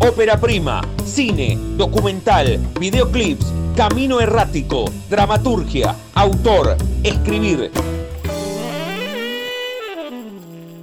[0.00, 7.70] ópera prima, cine, documental, videoclips, camino errático, dramaturgia, autor, escribir.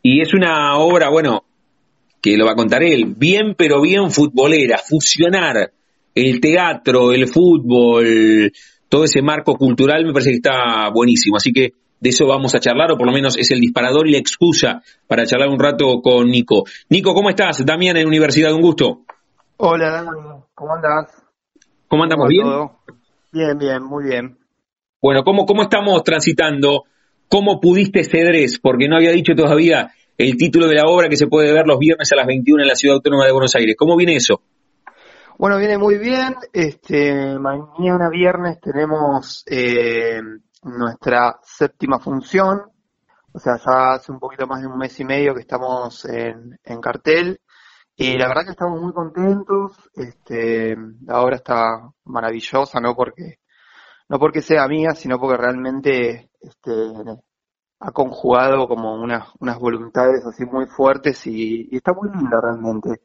[0.01, 1.43] Y es una obra, bueno,
[2.21, 5.71] que lo va a contar él, bien pero bien futbolera, fusionar
[6.15, 8.51] el teatro, el fútbol,
[8.87, 11.37] todo ese marco cultural me parece que está buenísimo.
[11.37, 11.73] Así que
[12.05, 14.83] de eso vamos a charlar, o por lo menos es el disparador y la excusa
[15.07, 16.63] para charlar un rato con Nico.
[16.87, 17.65] Nico, ¿cómo estás?
[17.65, 19.01] Damián en Universidad, un gusto.
[19.57, 20.05] Hola,
[20.53, 21.11] ¿cómo andas?
[21.87, 22.27] ¿Cómo andamos?
[22.29, 22.45] ¿Bien?
[23.31, 24.37] Bien, bien, muy bien.
[25.01, 26.83] Bueno, ¿cómo, ¿cómo estamos transitando?
[27.27, 28.59] ¿Cómo pudiste Cedrés?
[28.59, 31.79] Porque no había dicho todavía el título de la obra que se puede ver los
[31.79, 33.75] viernes a las 21 en la Ciudad Autónoma de Buenos Aires.
[33.75, 34.41] ¿Cómo viene eso?
[35.39, 36.35] Bueno, viene muy bien.
[36.53, 40.21] Este, mañana viernes tenemos eh,
[40.65, 42.61] nuestra séptima función.
[43.31, 46.57] O sea, ya hace un poquito más de un mes y medio que estamos en,
[46.81, 47.39] cartel.
[47.95, 49.73] Y la verdad que estamos muy contentos.
[49.93, 53.39] Este, la está maravillosa, no porque,
[54.09, 56.71] no porque sea mía, sino porque realmente este,
[57.79, 63.01] ha conjugado como unas, unas voluntades así muy fuertes y, está muy linda realmente.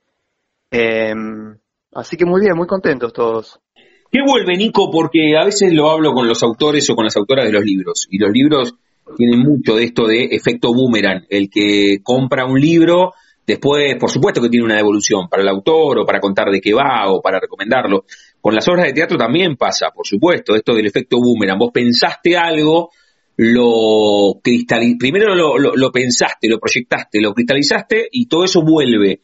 [0.71, 1.59] Em,
[1.93, 3.61] así que muy bien, muy contentos todos.
[4.10, 4.91] ¿Qué vuelve, Nico?
[4.91, 8.09] Porque a veces lo hablo con los autores o con las autoras de los libros,
[8.10, 8.75] y los libros
[9.16, 11.26] tienen mucho de esto de efecto boomerang.
[11.28, 13.12] El que compra un libro,
[13.47, 16.75] después, por supuesto que tiene una devolución para el autor o para contar de qué
[16.75, 18.04] va o para recomendarlo.
[18.41, 21.59] Con las obras de teatro también pasa, por supuesto, esto del efecto boomerang.
[21.59, 22.91] Vos pensaste algo,
[23.37, 29.21] lo cristalizaste, primero lo, lo pensaste, lo proyectaste, lo cristalizaste y todo eso vuelve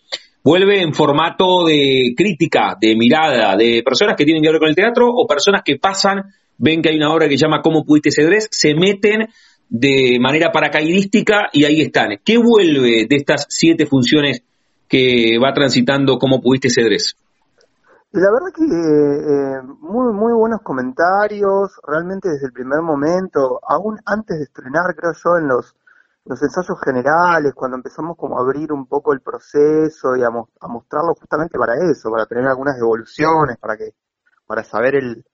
[0.46, 4.76] vuelve en formato de crítica, de mirada, de personas que tienen que ver con el
[4.76, 8.12] teatro o personas que pasan, ven que hay una obra que se llama ¿Cómo pudiste
[8.12, 8.46] cedres?
[8.52, 9.26] Se meten
[9.68, 12.10] de manera paracaidística y ahí están.
[12.24, 14.44] ¿Qué vuelve de estas siete funciones
[14.88, 17.16] que va transitando ¿Cómo pudiste cedres?
[18.12, 24.38] La verdad que eh, muy muy buenos comentarios, realmente desde el primer momento, aún antes
[24.38, 25.74] de estrenar creo yo en los
[26.26, 31.14] los ensayos generales, cuando empezamos como a abrir un poco el proceso y a, mostrarlo
[31.14, 33.94] justamente para eso, para tener algunas evoluciones, para que,
[34.44, 35.24] para saber el,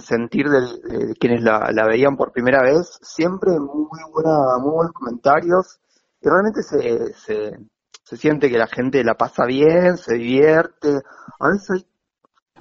[0.00, 5.80] sentir de quienes la, veían por primera vez, siempre muy buena, muy buenos comentarios
[6.20, 11.00] y realmente se, se, siente que la gente la pasa bien, se divierte,
[11.38, 11.86] a veces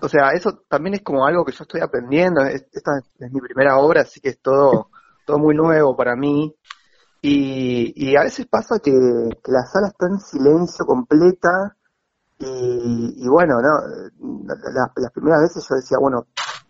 [0.01, 2.41] o sea, eso también es como algo que yo estoy aprendiendo.
[2.45, 4.89] Esta es mi primera obra, así que es todo,
[5.25, 6.55] todo muy nuevo para mí.
[7.21, 11.75] Y, a veces pasa que, la sala está en silencio completa
[12.39, 13.69] y, bueno, no
[14.47, 16.27] las primeras veces yo decía, bueno,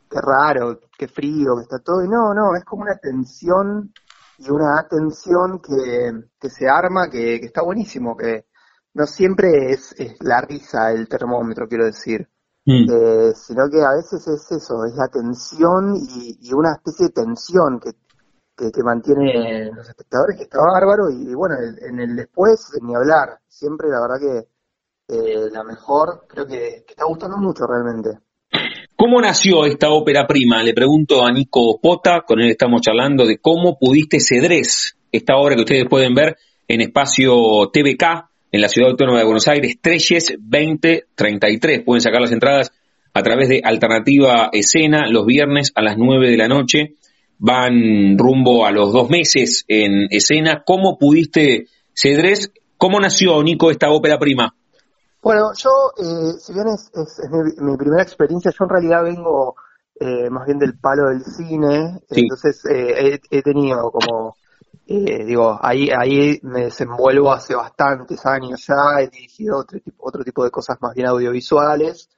[0.10, 3.94] qué raro, qué frío, que está todo, y no, no, es como una tensión
[4.40, 8.48] y una atención que, se arma, que, está buenísimo, que
[8.96, 12.28] no siempre es, la risa el termómetro, quiero decir,
[12.66, 12.90] mm.
[12.92, 17.12] eh, sino que a veces es eso, es la tensión y, y una especie de
[17.12, 17.92] tensión que,
[18.72, 23.88] que, mantiene los espectadores, que está bárbaro, y, bueno, en el después, ni hablar, siempre
[23.90, 28.20] la verdad que eh, la mejor, creo que, está gustando mucho realmente.
[28.96, 30.62] ¿Cómo nació esta ópera prima?
[30.62, 35.56] Le pregunto a Nico Pota, con él estamos charlando de cómo pudiste Cedrés, esta obra
[35.56, 37.34] que ustedes pueden ver en espacio
[37.72, 41.84] TVK, en la Ciudad Autónoma de Buenos Aires, Treyes 2033.
[41.84, 42.72] Pueden sacar las entradas
[43.14, 46.96] a través de Alternativa Escena los viernes a las 9 de la noche
[47.40, 50.64] van rumbo a los dos meses en escena.
[50.66, 54.54] ¿Cómo pudiste, Cedrés, cómo nació, Nico, esta ópera prima?
[55.22, 56.92] Bueno, yo, eh, si bien es,
[57.62, 59.56] mi, primera experiencia, yo en realidad vengo
[60.00, 64.36] eh, más bien del palo del cine, entonces eh, he, tenido como
[64.88, 70.24] eh, digo, ahí, ahí me desenvuelvo hace bastantes años ya, he dirigido otro tipo, otro
[70.24, 72.10] tipo de cosas más bien audiovisuales,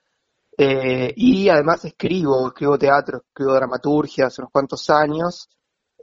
[0.57, 5.50] eh, y además escribo, escribo teatro, escribo dramaturgia hace unos cuantos años,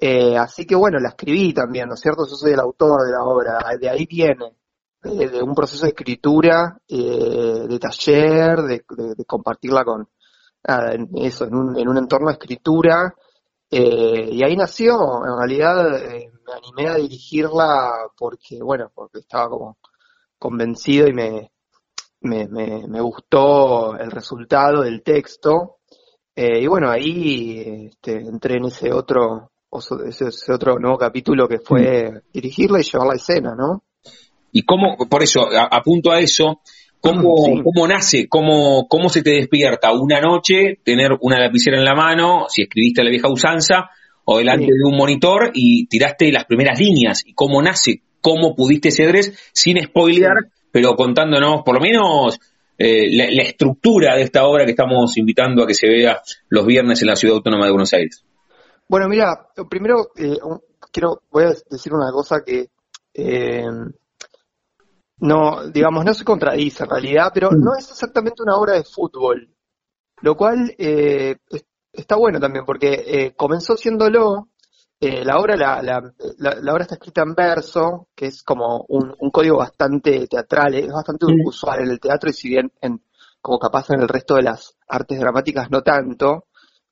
[0.00, 2.27] eh, así que bueno, la escribí también, ¿no es cierto?
[2.27, 4.56] Yo soy el autor de la obra, de ahí viene,
[5.03, 8.85] de, un proceso de escritura, de taller, de,
[9.27, 10.09] compartirla con,
[11.17, 13.15] eso, en un, en un entorno de escritura,
[13.71, 19.50] eh, y ahí nació, en realidad eh, me animé a dirigirla porque, bueno, porque estaba
[19.50, 19.79] como
[20.39, 21.53] convencido y me,
[22.20, 25.79] me, me, gustó el resultado del texto.
[26.35, 29.50] Eh, y bueno, ahí este, entré en ese otro,
[30.06, 33.85] ese, otro nuevo capítulo que fue dirigirla y llevar la escena, ¿no?
[34.53, 36.61] Y cómo, por eso, apunto a eso,
[37.00, 38.29] ¿Cómo, ¿Cómo, nace?
[38.29, 43.05] ¿Cómo, ¿Cómo se te despierta una noche tener una lapicera en la mano, si escribiste
[43.05, 43.91] la vieja usanza,
[44.25, 47.23] o delante de un monitor y tiraste las primeras líneas?
[47.25, 48.03] ¿Y cómo nace?
[48.21, 52.38] ¿Cómo pudiste cedres sin spoilear, pero contándonos por lo menos
[52.76, 57.00] eh, la, estructura de esta obra que estamos invitando a que se vea los viernes
[57.03, 58.25] en la Ciudad Autónoma de Buenos Aires?
[58.88, 60.38] Bueno, mira, primero eh,
[60.93, 62.69] quiero, voy a decir una cosa que...
[63.15, 63.65] Eh,
[65.20, 69.49] no, digamos, no se contradice en realidad, pero no es exactamente una obra de fútbol,
[70.21, 71.37] lo cual eh,
[71.93, 74.49] está bueno también, porque eh, comenzó siéndolo,
[75.00, 76.00] eh, la, obra, la, la,
[76.39, 80.93] la, obra está escrita en verso, que es como un, un código bastante teatral, es
[80.93, 83.00] bastante usual en el teatro y si bien en,
[83.41, 86.47] como capaz en el resto de las artes dramáticas no tanto,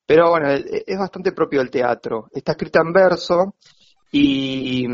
[0.05, 2.29] pero bueno, es bastante propio del teatro.
[2.31, 3.55] Está escrita en verso
[4.09, 4.87] y,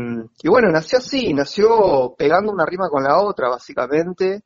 [0.44, 4.42] bueno, nació así, nació pegando una rima con la otra, básicamente.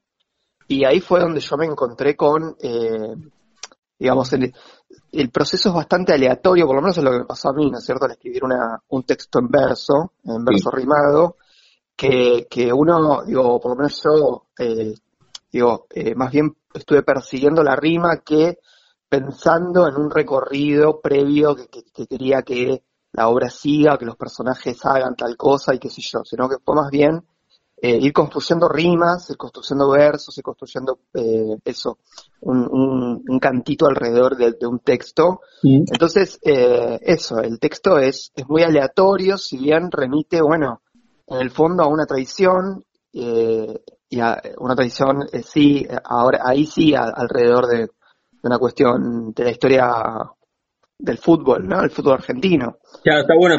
[0.67, 3.15] Y ahí fue donde yo me encontré con, eh,
[3.99, 4.53] digamos, el,
[5.21, 7.71] el, proceso es bastante aleatorio, por lo menos es lo que me pasó a mí,
[7.71, 8.05] ¿no es cierto?
[8.05, 11.37] Al escribir una, un texto en verso, en verso rimado,
[11.97, 14.95] que, que uno, digo, por lo menos yo, eh,
[15.51, 18.59] digo, eh, más bien estuve persiguiendo la rima que
[19.09, 22.83] pensando en un recorrido previo que quería que
[23.13, 26.57] la obra siga, que los personajes hagan tal cosa y qué sé yo, sino que
[26.65, 27.25] fue más bien
[27.81, 31.99] eh, ir construyendo rimas, ir construyendo versos, ir construyendo eh, eso,
[32.41, 35.41] un, un, cantito alrededor de, un texto.
[35.63, 40.83] Entonces, eh, eso, el texto es, es muy aleatorio, si bien remite, bueno,
[41.27, 47.67] en el fondo a una tradición, y a una tradición, sí, ahora ahí sí, alrededor
[47.67, 47.91] de, de
[48.43, 49.91] una cuestión de la historia
[50.99, 51.83] del fútbol, ¿no?
[51.83, 52.79] El fútbol argentino.
[53.05, 53.55] Ya, está bueno,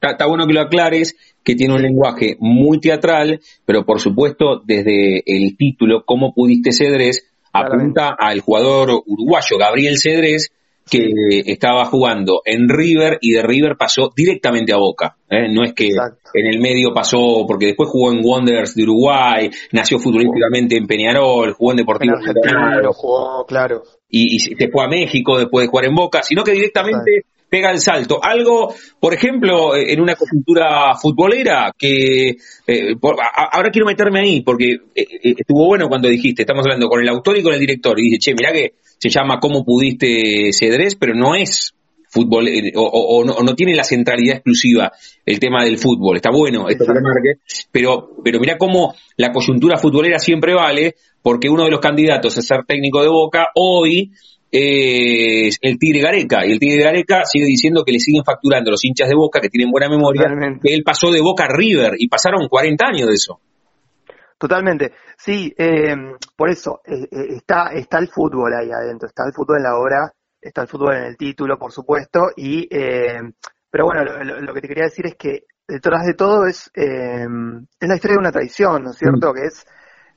[0.00, 5.22] está, bueno que lo aclares, que tiene un lenguaje muy teatral, pero por supuesto desde
[5.24, 7.28] el título, ¿Cómo pudiste Cedrés?
[7.54, 10.52] apunta al jugador uruguayo Gabriel Cedrés,
[10.90, 11.10] que
[11.46, 15.16] estaba jugando en River y de River pasó directamente a Boca.
[15.28, 15.48] ¿eh?
[15.52, 19.98] No es que en el medio pasó, porque después jugó en Wanderers de Uruguay, nació
[19.98, 23.82] futbolísticamente en Peñarol, jugó en Deportivo Claro, jugó, claro
[24.12, 27.70] y, y, se fue a México después de jugar en Boca, sino que directamente pega
[27.70, 28.18] el salto.
[28.22, 32.36] Algo, por ejemplo, en una coyuntura futbolera que
[32.66, 32.94] eh,
[33.52, 37.08] ahora quiero meterme ahí porque eh, eh, estuvo bueno cuando dijiste, estamos hablando con el
[37.08, 40.94] autor y con el director y dice, che, mirá que se llama ¿Cómo pudiste Cedrés?
[40.94, 41.74] Pero no es
[42.12, 44.92] fútbol o, no, tiene la centralidad exclusiva
[45.24, 46.16] el tema del fútbol.
[46.16, 51.48] Está bueno esto que marque, pero, pero mira cómo la coyuntura futbolera siempre vale, porque
[51.48, 54.12] uno de los candidatos a ser técnico de Boca hoy
[54.50, 58.84] es el Tigre Gareca, y el Tigre Gareca sigue diciendo que le siguen facturando los
[58.84, 60.24] hinchas de Boca, que tienen buena memoria,
[60.62, 63.40] que él pasó de Boca a River, y pasaron 40 años de eso.
[64.36, 65.94] Totalmente, sí, eh,
[66.36, 69.78] por eso eh, eh, está, está el fútbol ahí adentro, está el fútbol en la
[69.78, 74.68] obra, está el fútbol en el título, por supuesto, y pero bueno, lo, que te
[74.68, 78.90] quería decir es que detrás de todo es, es la historia de una tradición, ¿no
[78.90, 79.30] es cierto?
[79.30, 79.34] Mm.
[79.34, 79.66] Que es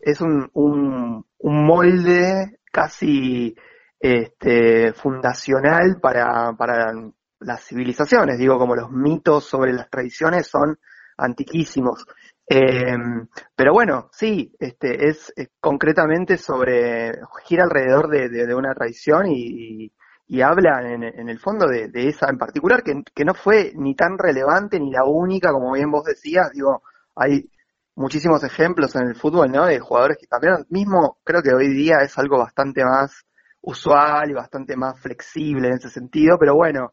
[0.05, 3.55] es un, un, molde casi
[4.00, 6.94] este, fundacional para, para
[7.39, 10.77] las civilizaciones, digo, como los mitos sobre las tradiciones son
[11.17, 12.05] antiquísimos.
[12.48, 17.13] Em, pero bueno, sí, este, es, concretamente sobre,
[17.46, 19.94] gira alrededor de, una tradición y, y,
[20.41, 24.17] habla en, en, el fondo de, esa en particular, que, que, no fue ni tan
[24.17, 26.82] relevante ni la única, como bien vos decías, digo,
[27.15, 27.50] hay
[27.96, 29.65] muchísimos ejemplos en el fútbol, ¿no?
[29.65, 30.65] De jugadores que cambiaron.
[30.70, 33.25] Mismo creo que hoy día es algo bastante más
[33.62, 36.91] usual y bastante más flexible en ese sentido, pero bueno,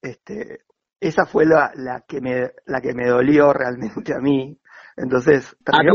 [0.00, 0.60] este,
[1.00, 4.58] esa fue la, la que me la que me dolió realmente a mí.
[4.96, 5.86] Entonces, ah, te,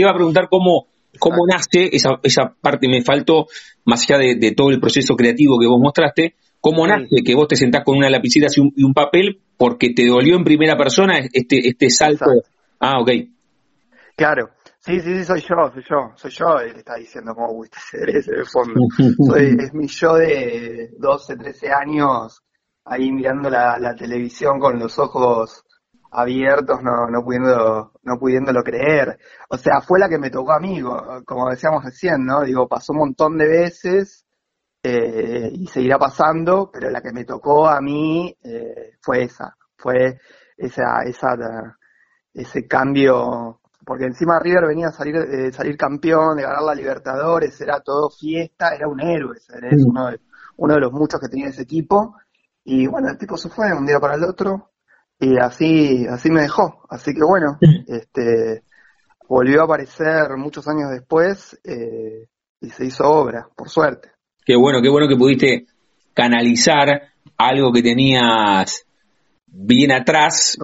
[0.00, 3.46] iba a preguntar, cómo cómo nace esa, esa parte me faltó
[3.84, 7.56] más allá de, todo el proceso creativo que vos mostraste, ¿Cómo nace que vos te
[7.56, 11.90] sentás con una lapicita y un, papel porque te dolió en primera persona este, este
[11.90, 12.26] salto?
[12.78, 13.10] Ah, ok.
[14.14, 14.50] Claro.
[14.78, 17.78] Sí, sí, sí, soy yo, soy yo, soy yo el que está diciendo cómo pudiste
[17.80, 18.74] ser ese de fondo.
[19.26, 22.40] soy, es mi yo de 12, 13 años
[22.84, 25.64] ahí mirando la, la televisión con los ojos
[26.12, 29.18] abiertos, no, no pudiendo, no pudiéndolo creer.
[29.48, 30.80] O sea, fue la que me tocó a mí,
[31.24, 32.42] como decíamos recién, ¿no?
[32.42, 34.26] Digo, pasó un montón de veces
[34.82, 40.18] eh, y seguirá pasando, pero la que me tocó a mí eh, fue esa, fue
[40.56, 41.78] esa, esa,
[42.34, 47.58] ese cambio, porque encima River venía a salir, eh, salir campeón, de ganar la Libertadores,
[47.60, 50.20] era todo fiesta, era un héroe, era uno, de,
[50.56, 52.16] uno de los muchos que tenía ese equipo,
[52.64, 54.71] y bueno, el tipo se fue un día para el otro,
[55.22, 56.82] y así, así me dejó.
[56.90, 58.62] Así que bueno, este,
[59.28, 62.26] volvió a aparecer muchos años después eh,
[62.60, 64.10] y se hizo obra, por suerte.
[64.44, 65.66] Qué bueno, qué bueno que pudiste
[66.12, 67.02] canalizar
[67.36, 68.84] algo que tenías
[69.46, 70.58] bien atrás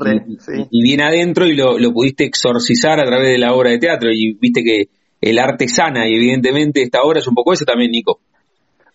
[0.71, 4.11] y, bien adentro y lo, lo, pudiste exorcizar a través de la obra de teatro
[4.11, 4.89] y viste que
[5.21, 8.19] el arte sana y evidentemente esta obra es un poco eso también, Nico.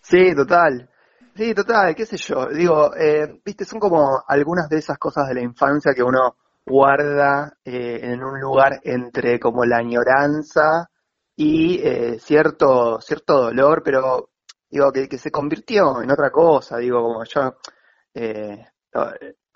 [0.02, 0.90] Sí, total.
[1.36, 2.48] Sí, total, qué sé yo.
[2.48, 6.36] Digo, eh, viste, son como algunas de esas cosas de la infancia que uno
[6.66, 10.90] guarda eh, en un lugar entre como la añoranza
[11.36, 14.30] y eh, cierto, cierto dolor, pero
[14.70, 16.78] digo, que, que, se convirtió en otra cosa.
[16.78, 17.56] Digo, como yo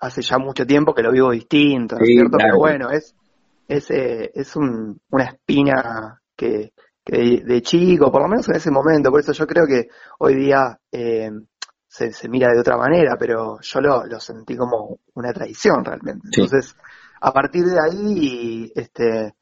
[0.00, 2.38] hace ya mucho tiempo que lo vivo distinto, ¿no es cierto?
[2.38, 3.14] Pero bueno, es,
[3.68, 6.72] es, es un, una espina que,
[7.04, 10.34] que de, chico, por lo menos en ese momento, por eso yo creo que hoy
[10.34, 10.76] día
[12.12, 16.28] se, mira de otra manera, pero yo lo, lo sentí como una tradición realmente.
[16.32, 16.76] Entonces,
[17.20, 19.34] a partir de ahí, este,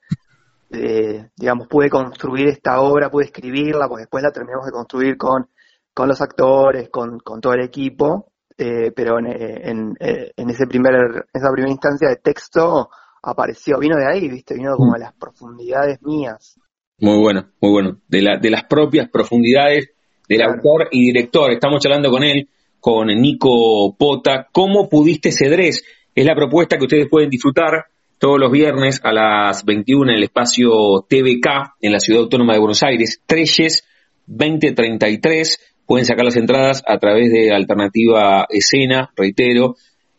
[0.70, 5.48] eh, digamos, pude construir esta obra, pude escribirla, pues después la terminamos de construir con,
[5.92, 11.26] con los actores, con, con todo el equipo, eh, pero en, en, en, ese primer,
[11.32, 12.88] esa primera instancia de texto
[13.22, 16.58] apareció, vino de ahí, viste, vino como de las profundidades mías.
[16.98, 19.90] Muy bueno, muy bueno, de, la, de las propias profundidades
[20.28, 21.52] del autor y director.
[21.52, 22.48] Estamos charlando con él,
[22.80, 24.48] con Nico Pota.
[24.52, 25.84] ¿Cómo pudiste cedres?
[26.14, 27.86] Es la propuesta que ustedes pueden disfrutar
[28.18, 32.58] todos los viernes a las 21 en el espacio TVK en la Ciudad Autónoma de
[32.60, 33.20] Buenos Aires.
[33.26, 33.84] Treyes
[34.26, 35.60] 2033.
[35.86, 39.76] Pueden sacar las entradas a través de Alternativa Escena, reitero.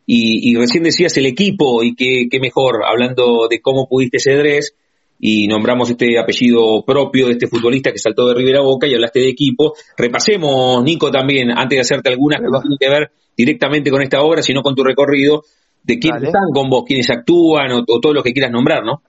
[0.10, 4.74] Y, recién decías el equipo y qué, mejor, hablando de cómo pudiste cedres
[5.20, 9.20] y nombramos este apellido propio de este futbolista que saltó de Rivera Boca y hablaste
[9.20, 9.74] de equipo.
[9.98, 14.22] Repasemos, Nico, también, antes de hacerte algunas que no tienen que ver directamente con esta
[14.22, 15.44] obra, sino con tu recorrido,
[15.84, 19.02] de quiénes están con vos, quiénes actúan o, todo lo que quieras nombrar, ¿no?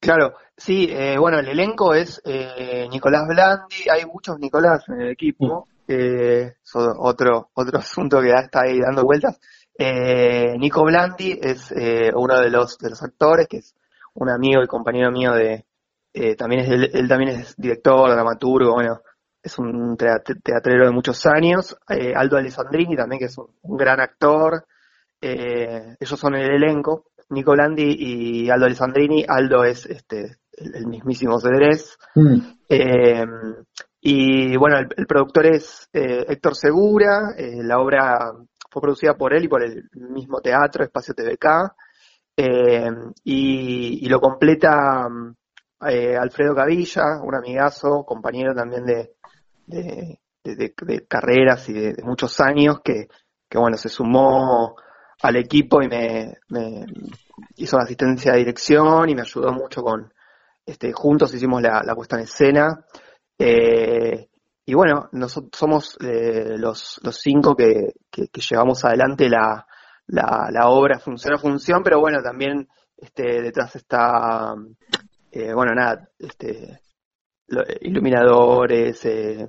[0.00, 5.10] Claro, sí, eh, bueno, el elenco es eh, Nicolás Blandi, hay muchos Nicolás en el
[5.10, 5.92] equipo, mm.
[5.92, 9.38] eh, otro, otro asunto que está ahí dando vueltas.
[9.78, 11.72] Eh, Nico Blandi es
[12.14, 13.74] uno de los, de los actores que es
[14.14, 15.64] un amigo y compañero mío de,
[16.12, 19.00] eh, también es, él, también es director, dramaturgo, bueno,
[19.42, 24.64] es un teatrero de muchos años, eh, Aldo Alessandrini también, que es un, gran actor,
[25.20, 31.38] eh, ellos son el elenco, Nico Landi y Aldo Alessandrini, Aldo es este el, mismísimo
[31.38, 32.38] Cedrés, mm.
[34.00, 38.32] y bueno, el, productor es Héctor Segura, la obra
[38.68, 41.72] fue producida por él y por el mismo teatro, Espacio TVK,
[42.42, 42.90] eh,
[43.24, 45.06] y, lo completa
[45.86, 50.18] eh, Alfredo Cavilla, un amigazo, compañero también de,
[51.06, 53.08] carreras y de, muchos años, que,
[53.54, 54.74] bueno, se sumó
[55.22, 56.34] al equipo y me,
[57.56, 60.10] hizo la asistencia de dirección y me ayudó mucho con,
[60.64, 62.86] este, juntos hicimos la, puesta en escena.
[63.38, 64.30] Eh,
[64.64, 69.66] y bueno, nosotros somos los, los cinco que, que, llevamos adelante la,
[70.10, 74.54] la, la obra funciona función, pero bueno, también este, detrás está,
[75.32, 76.80] eh, bueno, nada, este,
[77.82, 79.46] iluminadores, eh,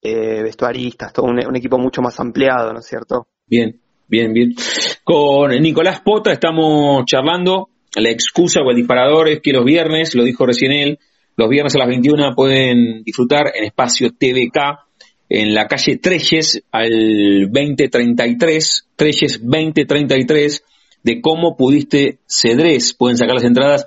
[0.00, 3.26] eh, vestuaristas, todo un, equipo mucho más ampliado, ¿no es cierto?
[3.46, 4.54] Bien, bien, bien.
[5.02, 7.70] Con Nicolás Pota estamos charlando.
[7.96, 10.98] La excusa o el disparador es que los viernes, lo dijo recién él,
[11.36, 14.87] los viernes a las 21 pueden disfrutar en espacio TVK
[15.28, 20.64] en la calle Treyes al 2033, Treyes 2033,
[21.02, 22.94] de cómo pudiste Cedrés.
[22.94, 23.86] Pueden sacar las entradas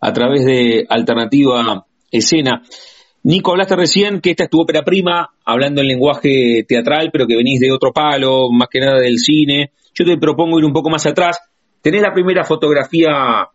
[0.00, 2.62] a través de Alternativa Escena.
[3.24, 7.36] Nico, hablaste recién que esta es tu ópera prima, hablando en lenguaje teatral, pero que
[7.36, 9.70] venís de otro palo, más que nada del cine.
[9.94, 11.38] Yo te propongo ir un poco más atrás.
[11.80, 13.48] Tenés la primera fotografía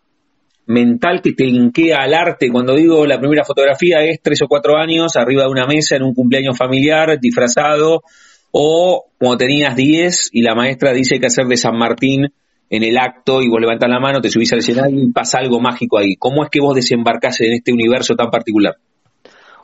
[0.67, 2.49] mental que te linkea al arte.
[2.51, 6.03] Cuando digo la primera fotografía es tres o cuatro años arriba de una mesa en
[6.03, 8.03] un cumpleaños familiar, disfrazado,
[8.51, 12.31] o cuando tenías 10 y la maestra dice que hacer de San Martín
[12.69, 15.59] en el acto y vos levantás la mano, te subís al escenario y pasa algo
[15.59, 16.15] mágico ahí.
[16.17, 18.75] ¿Cómo es que vos desembarcás en este universo tan particular?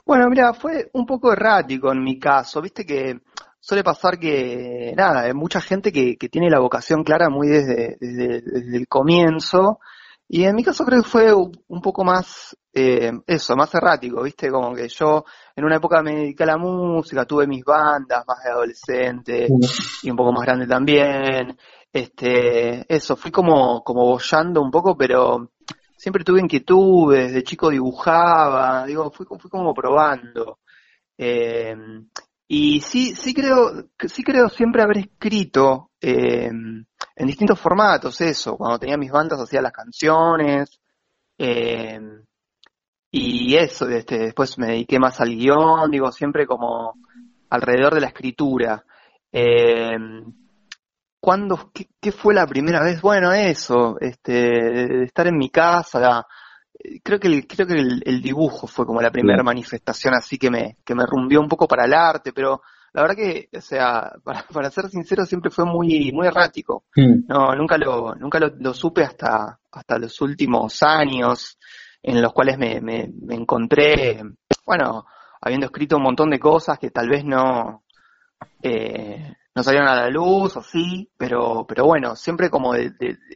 [0.05, 2.61] Bueno, mira, fue un poco errático en mi caso.
[2.61, 3.19] Viste que
[3.59, 8.87] suele pasar que, nada, hay mucha gente que, tiene la vocación clara muy desde, el
[8.87, 9.79] comienzo.
[10.35, 14.49] Y en mi caso creo que fue un poco más, eh, eso, más errático, viste,
[14.49, 15.23] como que yo
[15.55, 19.47] en una época me dediqué a la música, tuve mis bandas más de adolescente
[20.01, 21.55] y un poco más grande también.
[21.91, 25.51] Este, eso, fui como, como bollando un poco, pero
[25.95, 30.61] siempre tuve inquietudes, de chico dibujaba, digo, fui, fui como probando.
[31.15, 31.75] Eh,
[32.47, 36.49] y sí, sí creo, sí creo siempre haber escrito eh,
[37.15, 38.57] en distintos formatos eso.
[38.57, 40.79] Cuando tenía mis bandas hacía las canciones.
[41.37, 41.99] Eh,
[43.11, 46.95] y eso, este, después me dediqué más al guion, digo, siempre como
[47.49, 48.83] alrededor de la escritura.
[49.31, 49.97] Eh,
[51.19, 53.01] ¿Cuándo, qué, fue la primera vez?
[53.01, 56.25] Bueno, eso, este, de estar en mi casa,
[57.01, 60.77] creo que el, creo que el, dibujo fue como la primera manifestación así que me,
[60.83, 62.61] que me rumbió un poco para el arte, pero
[62.93, 66.85] la verdad que, o sea, para, para ser sincero, siempre fue muy, muy errático.
[66.95, 67.25] Hmm.
[67.27, 71.57] No, nunca lo, nunca lo, supe hasta, hasta los últimos años
[72.01, 74.21] en los cuales me, me, me encontré,
[74.65, 75.05] bueno,
[75.41, 77.83] habiendo escrito un montón de cosas que tal vez no,
[78.61, 82.91] eh, no salieron a la luz o sí, pero, pero bueno, siempre como de,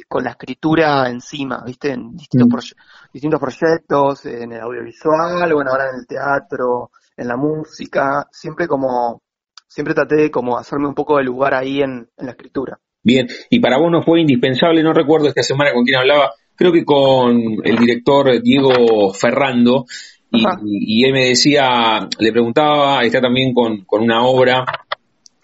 [0.08, 1.92] con la escritura encima, ¿viste?
[1.92, 3.12] En distintos, mm.
[3.14, 9.22] distintos proyectos, en el audiovisual, bueno, ahora en el teatro, en la música, siempre como,
[9.68, 12.80] siempre traté de como hacerme un poco de lugar ahí en, la escritura.
[13.04, 16.72] Bien, y para vos no fue indispensable, no recuerdo esta semana con quién hablaba, creo
[16.72, 19.86] que con el director Diego Ferrando,
[20.30, 24.66] y, y, él me decía, le preguntaba, está también con, con una obra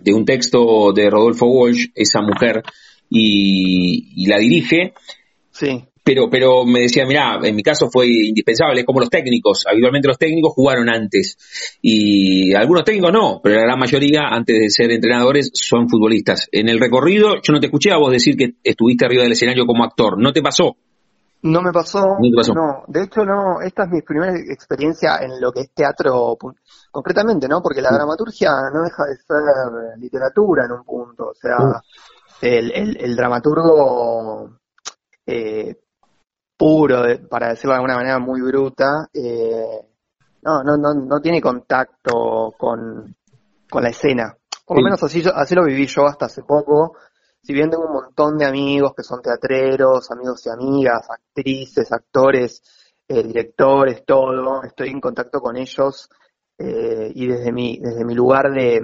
[0.04, 2.64] de un texto de Rodolfo Walsh, esa mujer,
[3.10, 4.94] y, la dirige.
[5.52, 5.86] Sí.
[6.04, 10.18] Pero, pero me decía, mira, en mi caso fue indispensable, como los técnicos, habitualmente los
[10.18, 11.38] técnicos jugaron antes,
[11.82, 16.50] y algunos técnicos no, pero la gran mayoría, antes de ser entrenadores, son futbolistas.
[16.52, 19.66] En el recorrido, yo no te escuché a vos decir que estuviste arriba del escenario
[19.66, 20.76] como actor, ¿no te pasó?
[21.44, 22.18] No me pasó,
[22.56, 26.38] no, de hecho no, esta es mi primera experiencia en lo que es teatro
[26.90, 27.62] concretamente, ¿no?
[27.62, 31.58] Porque la dramaturgia no deja de ser literatura en un punto, o sea,
[32.42, 34.58] el, el, dramaturgo
[35.26, 35.83] eh,
[36.64, 39.82] puro, para decirlo de alguna manera muy bruta, eh,
[40.44, 43.14] no, no, no, no tiene contacto con,
[43.70, 44.34] con la escena.
[44.66, 46.96] Por lo menos así, así lo viví yo hasta hace poco,
[47.42, 52.64] si bien tengo un montón de amigos que son teatreros, amigos y amigas, actrices, actores,
[53.10, 56.10] eh, directores, todo, estoy en contacto con ellos
[56.58, 58.80] eh, y desde mi, desde mi lugar de,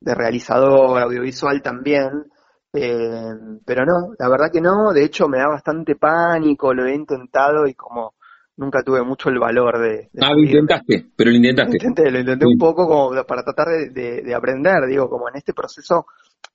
[0.00, 2.32] de, realizador audiovisual también,
[2.74, 3.34] eh,
[3.64, 7.66] pero no, la verdad que no, de hecho me da bastante pánico, lo he intentado
[7.68, 8.14] y como
[8.56, 10.10] nunca tuve mucho el valor de...
[10.20, 11.70] ah, lo intentaste, pero lo intentaste.
[11.70, 15.36] Lo intenté, lo intenté un poco como para tratar de, de, aprender, digo, como en
[15.36, 16.06] este proceso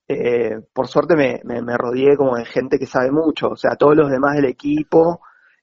[0.07, 3.95] eh, por suerte me, me, rodeé como de gente que sabe mucho, o sea, todos
[3.95, 5.21] los demás del equipo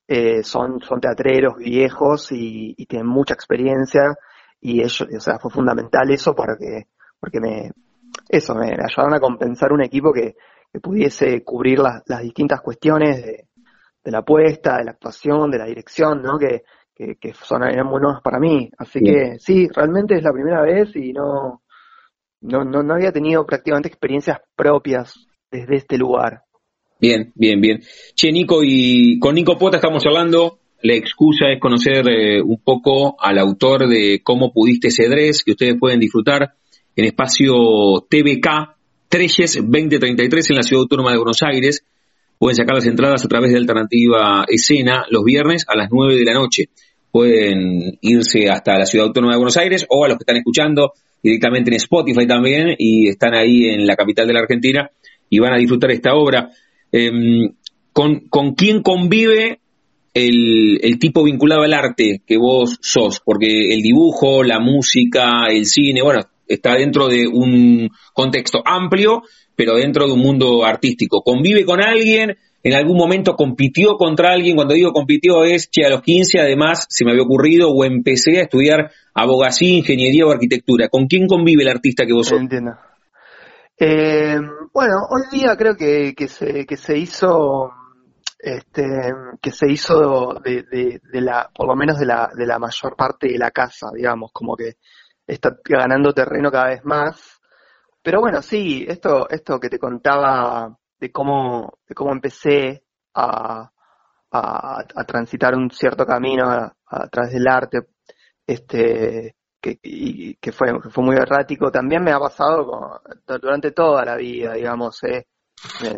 [0.09, 4.15] eh, son, son teatreros viejos y, tienen mucha experiencia
[4.61, 6.87] y ellos, o sea, fue fundamental eso para que,
[7.19, 7.73] porque me,
[8.29, 10.35] eso, me ayudaron a compensar un equipo que,
[10.83, 13.49] pudiese cubrir las, las distintas cuestiones de,
[14.05, 16.39] de, la apuesta, de la actuación, de la dirección, ¿no?
[16.39, 18.71] Que, que, son, eran buenos para mí.
[18.77, 21.63] Así que sí, realmente es la primera vez y no,
[22.43, 25.15] no, no, no había tenido prácticamente experiencias propias
[25.51, 26.43] desde este lugar.
[26.99, 27.81] Bien, bien, bien.
[28.15, 30.59] Che, Nico, y con Nico Pota estamos hablando.
[30.83, 35.77] La excusa es conocer eh, un poco al autor de Cómo pudiste cedres, que ustedes
[35.79, 36.55] pueden disfrutar
[36.97, 37.55] en espacio
[38.09, 38.77] TVK
[39.09, 41.85] Treyes 2033 en la Ciudad Autónoma de Buenos Aires.
[42.39, 46.25] Pueden sacar las entradas a través de Alternativa Escena los viernes a las 9 de
[46.25, 46.71] la noche.
[47.11, 50.93] Pueden irse hasta la Ciudad Autónoma de Buenos Aires o a los que están escuchando
[51.23, 54.91] directamente en Spotify también y están ahí en la capital de la Argentina
[55.29, 56.51] y van a disfrutar esta obra.
[56.93, 57.53] Em,
[57.93, 59.61] ¿con, ¿con, quién convive
[60.15, 63.21] el, el, tipo vinculado al arte que vos sos?
[63.25, 69.23] Porque el dibujo, la música, el cine, bueno, está dentro de un contexto amplio,
[69.55, 71.23] pero dentro de un mundo artístico.
[71.23, 72.37] ¿Convive con alguien?
[72.67, 76.85] en algún momento compitió contra alguien, cuando digo compitió es, que a los 15 además
[76.89, 80.89] se me había ocurrido o empecé a estudiar abogacía, ingeniería o arquitectura.
[80.89, 82.41] ¿Con quién convive el artista que vos sos?
[82.41, 82.73] Entiendo.
[83.79, 84.41] Eh,
[84.73, 87.71] bueno, hoy día creo que, que, se, que se hizo
[88.41, 88.85] este,
[89.41, 93.29] que se hizo de, de, la, por lo menos de la, de la mayor parte
[93.29, 94.75] de la casa, digamos, como que
[95.27, 97.37] está ganando terreno cada vez más
[98.07, 102.85] pero bueno, sí, esto, esto que te contaba de cómo, de cómo empecé
[103.15, 103.69] a,
[104.31, 107.81] a, transitar un cierto camino a, través del arte,
[108.47, 114.15] este, que, y, que fue, fue muy errático, también me ha pasado durante toda la
[114.15, 115.27] vida, digamos, eh,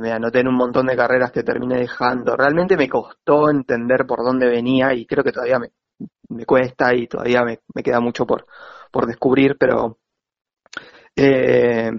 [0.00, 2.36] me, anoté en un montón de carreras que terminé dejando.
[2.38, 5.72] Realmente me costó entender por dónde venía y creo que todavía me,
[6.28, 8.46] me cuesta y todavía me, queda mucho por,
[8.90, 9.98] por descubrir, pero
[11.16, 11.90] eh,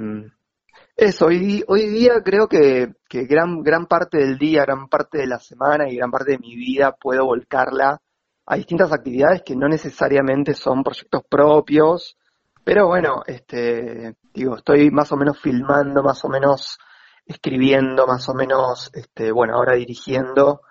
[0.95, 5.27] eso, hoy, hoy día creo que, que, gran, gran parte del día, gran parte de
[5.27, 8.01] la semana y gran parte de mi vida puedo volcarla
[8.45, 12.17] a distintas actividades que no necesariamente son proyectos propios,
[12.63, 16.77] pero bueno, este, digo, estoy más o menos filmando, más o menos
[17.25, 20.61] escribiendo, más o menos, este, bueno, ahora dirigiendo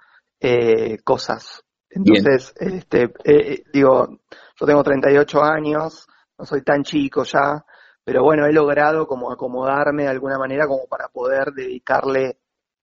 [0.41, 1.65] eh, cosas.
[1.91, 4.21] Entonces, este, eh, eh, digo,
[4.61, 6.07] yo tengo 38 años,
[6.39, 7.65] no soy tan chico ya,
[8.05, 12.39] pero bueno, he logrado como acomodarme de alguna manera como para poder dedicarle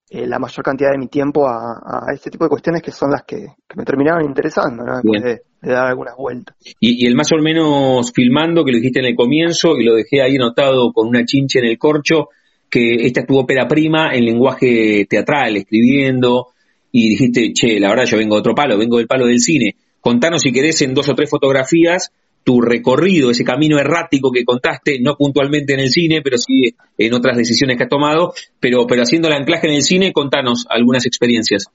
[0.08, 3.24] eh, la mayor cantidad de mi tiempo a, este tipo de cuestiones que son las
[3.24, 4.94] que, me terminaron interesando, ¿no?
[4.94, 6.56] Después de, dar algunas vueltas.
[6.78, 9.96] Y, y, el más o menos filmando, que lo dijiste en el comienzo, y lo
[9.96, 12.28] dejé ahí anotado con una chinche en el corcho,
[12.70, 16.52] que esta es tu ópera prima en lenguaje teatral, escribiendo,
[16.98, 19.76] y dijiste, che, la verdad yo vengo de otro palo, vengo del palo del cine.
[20.00, 22.10] Contanos si querés en dos o tres fotografías
[22.42, 27.12] tu recorrido, ese camino errático que contaste, no puntualmente en el cine, pero sí en
[27.12, 31.04] otras decisiones que has tomado, pero, pero haciendo el anclaje en el cine, contanos algunas
[31.06, 31.66] experiencias.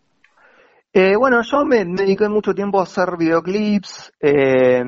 [0.94, 4.82] Eh, bueno, yo me, dediqué mucho tiempo a hacer videoclips, eh,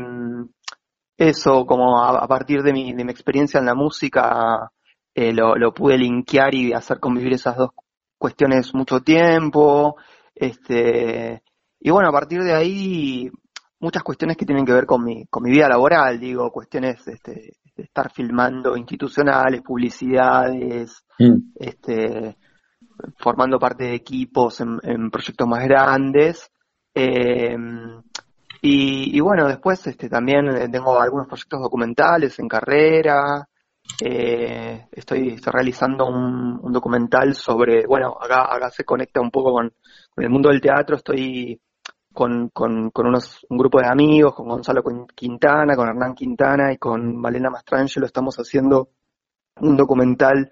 [1.17, 4.72] eso como a, partir de mi, de mi experiencia en la música,
[5.13, 7.69] eh, lo, pude linkear y hacer convivir esas dos
[8.17, 9.98] cuestiones mucho tiempo.
[10.36, 11.43] Este,
[11.80, 13.30] y bueno, a partir de ahí,
[13.80, 17.58] muchas cuestiones que tienen que ver con mi, con mi vida laboral, digo, cuestiones este,
[17.76, 21.52] de estar filmando institucionales, publicidades, mm.
[21.56, 22.38] este,
[23.17, 26.50] formando parte de equipos en, proyectos más grandes.
[26.96, 27.56] Eh,
[28.65, 33.46] y, bueno, después este, también tengo algunos proyectos documentales en carrera,
[34.02, 39.74] eh, estoy, realizando un, documental sobre, bueno, acá, acá se conecta un poco con,
[40.15, 41.60] el mundo del teatro, estoy
[42.13, 44.84] con, con, unos, un grupo de amigos, con Gonzalo
[45.15, 48.89] Quintana, con Hernán Quintana y con Malena Mastrangelo, estamos haciendo
[49.62, 50.52] un documental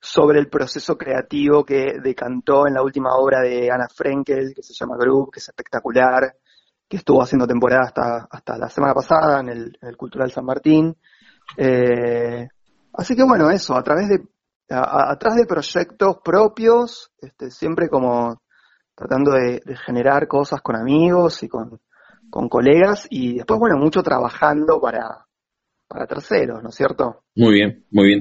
[0.00, 4.74] sobre el proceso creativo que decantó en la última obra de Ana Frenkel, que se
[4.74, 6.36] llama Group, que es espectacular,
[6.88, 10.96] que estuvo haciendo temporada hasta, hasta la semana pasada en el, en Cultural San Martín.
[11.56, 12.48] Eh,
[12.92, 14.20] Así que bueno, eso, a través de,
[14.70, 18.39] a, atrás de proyectos propios, este, siempre como
[19.00, 21.80] tratando de, generar cosas con amigos y con,
[22.50, 25.24] colegas y después, bueno, mucho trabajando para,
[25.88, 27.22] para terceros, ¿no es cierto?
[27.34, 28.20] Muy bien, muy bien.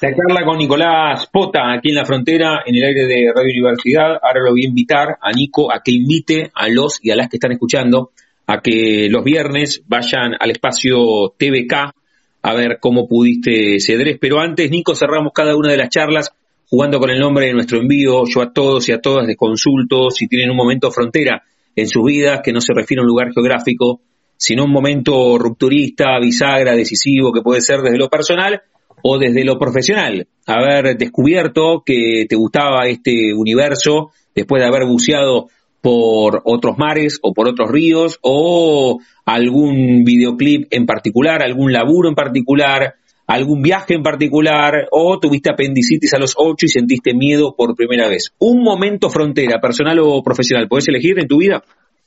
[0.00, 4.18] La charla con Nicolás Pota aquí en la frontera, en el aire de Radio Universidad.
[4.22, 7.28] Ahora lo voy a invitar a Nico a que invite a los y a las
[7.28, 8.12] que están escuchando
[8.46, 11.92] a que los viernes vayan al espacio TVK
[12.40, 14.18] a ver cómo pudiste ceder.
[14.18, 16.32] Pero antes, Nico, cerramos cada una de las charlas
[16.68, 18.24] jugando con el nombre de nuestro envío.
[18.26, 21.42] Yo a todos y a todas les consulto si tienen un momento frontera
[21.74, 24.00] en sus vidas que no se refiere a un lugar geográfico,
[24.36, 28.62] sino un momento rupturista, bisagra, decisivo, que puede ser desde lo personal
[29.02, 30.26] o desde lo profesional.
[30.46, 35.48] Haber descubierto que te gustaba este universo después de haber buceado
[35.80, 42.14] por otros mares o por otros ríos o algún videoclip en particular, algún laburo en
[42.14, 42.94] particular,
[43.26, 48.08] algún viaje en particular o tuviste apendicitis a los ocho y sentiste miedo por primera
[48.08, 48.34] vez.
[48.38, 51.62] Un momento frontera, personal o profesional, ¿puedes elegir en tu vida?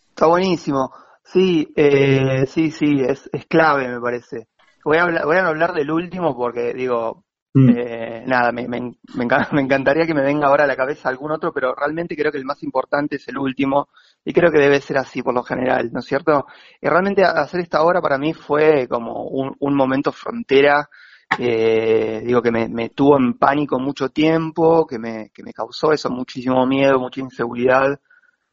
[0.10, 0.92] Está buenísimo.
[1.24, 4.48] Sí, eh, sí, sí, es, es clave me parece.
[4.84, 7.70] Voy a, hablar, voy a hablar del último porque digo, Mm.
[7.76, 8.80] Eh, nada, me, me,
[9.52, 12.38] me, encantaría que me venga ahora a la cabeza algún otro, pero realmente creo que
[12.38, 13.90] el más importante es el último
[14.24, 16.46] y creo que debe ser así por lo general, ¿no es cierto?
[16.80, 20.90] Y realmente hacer esta obra para mí fue como un, un momento frontera,
[21.38, 26.10] eh, digo que me, tuvo en pánico mucho tiempo, que me, que me causó eso,
[26.10, 28.00] muchísimo miedo, mucha inseguridad,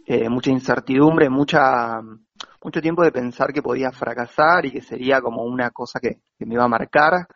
[0.07, 2.01] eh, mucha incertidumbre, mucha
[2.63, 6.47] mucho tiempo de pensar que podía fracasar y que sería como una cosa que, que
[6.47, 7.27] me iba a marcar.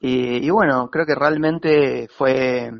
[0.00, 2.70] Y, bueno, creo que realmente fue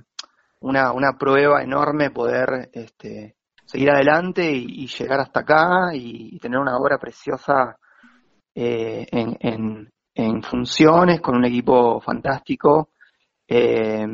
[0.61, 6.77] una, una prueba enorme poder este, seguir adelante y, llegar hasta acá y, tener una
[6.77, 7.79] obra preciosa
[8.55, 12.90] eh, en, en, funciones con un equipo fantástico.
[13.46, 14.07] Eh,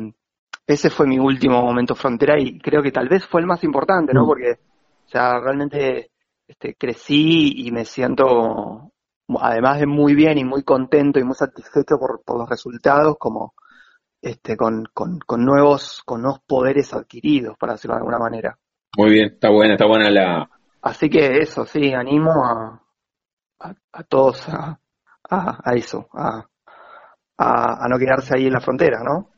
[0.65, 4.13] ese fue mi último momento frontera y creo que tal vez fue el más importante,
[4.13, 4.23] ¿no?
[4.23, 4.27] Mm.
[4.27, 4.51] Porque,
[5.05, 6.11] o sea, realmente
[6.47, 8.91] este, crecí y me siento
[9.39, 13.53] además de muy bien y muy contento y muy satisfecho por, los resultados, como,
[14.21, 18.57] este, con, con, con, nuevos, con nuevos poderes adquiridos, para decirlo de alguna manera.
[18.97, 20.49] Muy bien, está buena, está buena la...
[20.81, 22.81] Así que eso, sí, animo a,
[23.93, 24.79] a, todos a,
[25.29, 26.45] a, eso, a,
[27.37, 29.29] a, no quedarse ahí en la frontera, ¿no?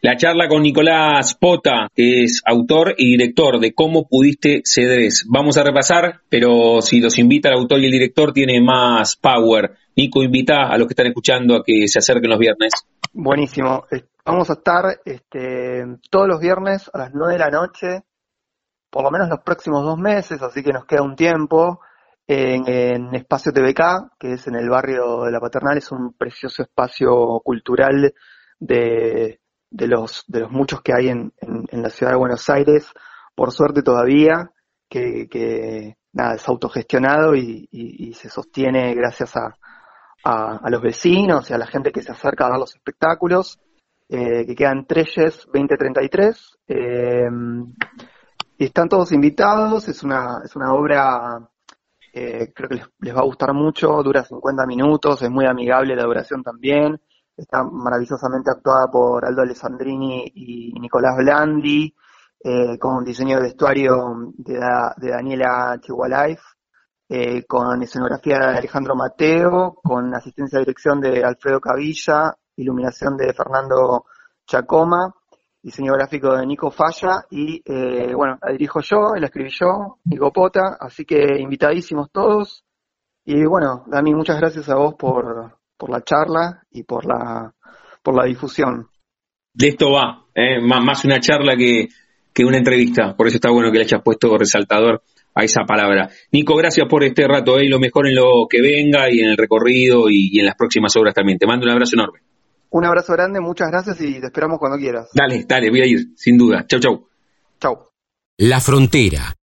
[0.00, 5.24] La charla con Nicolás Pota, que es autor y director de Cómo pudiste Cedrés.
[5.30, 9.76] Vamos a repasar, pero si los invita el autor y el director, tiene más power.
[9.96, 12.72] Nico, invita a los que están escuchando a que se acerquen los viernes.
[13.14, 13.86] Buenísimo.
[14.26, 18.04] Vamos a estar este, todos los viernes a las 9 de la noche,
[18.90, 21.80] por lo menos los próximos dos meses, así que nos queda un tiempo,
[22.26, 26.62] en, en Espacio TVK, que es en el barrio de La Paternal, es un precioso
[26.62, 28.14] espacio cultural
[28.58, 29.40] de
[29.74, 32.92] de los, de los muchos que hay en, en, la ciudad de Buenos Aires,
[33.34, 34.52] por suerte todavía,
[34.88, 39.58] que, que nada, es autogestionado y, y, se sostiene gracias a,
[40.22, 43.58] a, los vecinos y a la gente que se acerca a ver los espectáculos,
[44.08, 46.58] eh, que quedan Treyes 2033.
[46.68, 47.28] Eh,
[48.56, 51.50] y están todos invitados, es una, es una obra,
[52.14, 56.04] eh, creo que les, va a gustar mucho, dura 50 minutos, es muy amigable la
[56.04, 57.00] duración también
[57.36, 61.94] está maravillosamente actuada por Aldo Alessandrini y Nicolás Blandi,
[62.42, 64.58] eh, con diseño de vestuario de,
[65.08, 66.42] Daniela Chihualife,
[67.08, 73.32] eh, con escenografía de Alejandro Mateo, con asistencia de dirección de Alfredo Cavilla, iluminación de
[73.34, 74.06] Fernando
[74.46, 75.12] Chacoma,
[75.64, 80.30] diseño gráfico de Nico Falla y eh, bueno, la dirijo yo, la escribí yo, Nico
[80.30, 82.64] Pota, así que invitadísimos todos.
[83.24, 87.54] Y bueno, Dami, muchas gracias a vos por, por la charla y por la,
[88.02, 88.88] por la difusión.
[89.54, 90.60] De esto va, ¿eh?
[90.60, 91.88] más, una charla que,
[92.34, 95.02] que una entrevista, por eso está bueno que le hayas puesto resaltador
[95.34, 96.10] a esa palabra.
[96.30, 97.64] Nico, gracias por este rato ¿eh?
[97.64, 100.94] y lo mejor en lo que venga y en el recorrido y, en las próximas
[100.96, 101.38] obras también.
[101.38, 102.20] Te mando un abrazo enorme.
[102.74, 105.08] Un abrazo grande, muchas gracias y te esperamos cuando quieras.
[105.14, 106.66] Dale, dale, voy a ir, sin duda.
[106.66, 107.08] Chau, chau.
[107.60, 107.90] Chau.
[108.36, 109.36] La frontera,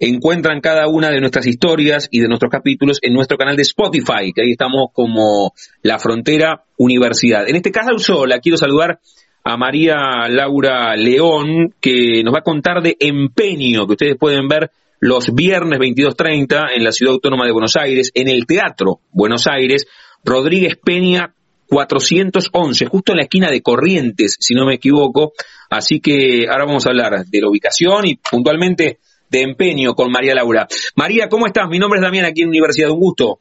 [0.00, 4.32] encuentran cada una de nuestras historias y de nuestros capítulos en nuestro canal de Spotify,
[4.34, 7.46] que ahí estamos como La Frontera Universidad.
[7.48, 8.98] En este caso, la quiero saludar
[9.44, 14.70] a María Laura León, que nos va a contar de Empeño, que ustedes pueden ver
[15.00, 19.86] los viernes 22.30 en la Ciudad Autónoma de Buenos Aires, en el Teatro Buenos Aires,
[20.24, 21.34] Rodríguez Peña
[21.68, 25.32] 411, justo en la esquina de Corrientes, si no me equivoco.
[25.70, 28.98] Así que ahora vamos a hablar de la ubicación y puntualmente
[29.30, 30.66] de empeño con María Laura.
[30.96, 31.68] María, ¿cómo estás?
[31.68, 32.90] Mi nombre es Damián, aquí en Universidad.
[32.90, 33.38] Un gusto.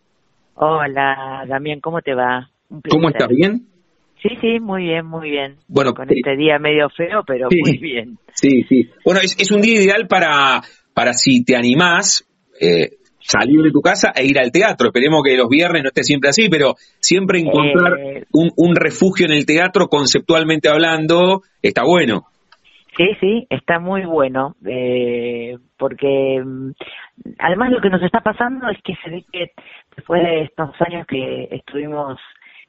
[0.55, 2.49] Hola, Damián, ¿cómo te va?
[2.89, 3.27] ¿Cómo estás?
[3.29, 3.65] ¿Bien?
[4.21, 5.55] Sí, sí, muy bien, muy bien.
[5.67, 8.17] Bueno, con este día medio feo, pero muy bien.
[8.33, 8.89] Sí, sí.
[9.05, 10.61] Bueno, es, un día ideal para,
[10.93, 12.27] para si te animás,
[12.59, 14.89] eh, salir de tu casa e ir al teatro.
[14.89, 19.25] Esperemos que los viernes no esté siempre así, pero siempre encontrar eh, un, un refugio
[19.25, 22.25] en el teatro, conceptualmente hablando, está bueno.
[22.99, 26.71] Sí, sí, está muy bueno, eh, porque mm,
[27.39, 29.53] además lo que nos está pasando es que se ve que
[29.95, 32.19] después de estos años que estuvimos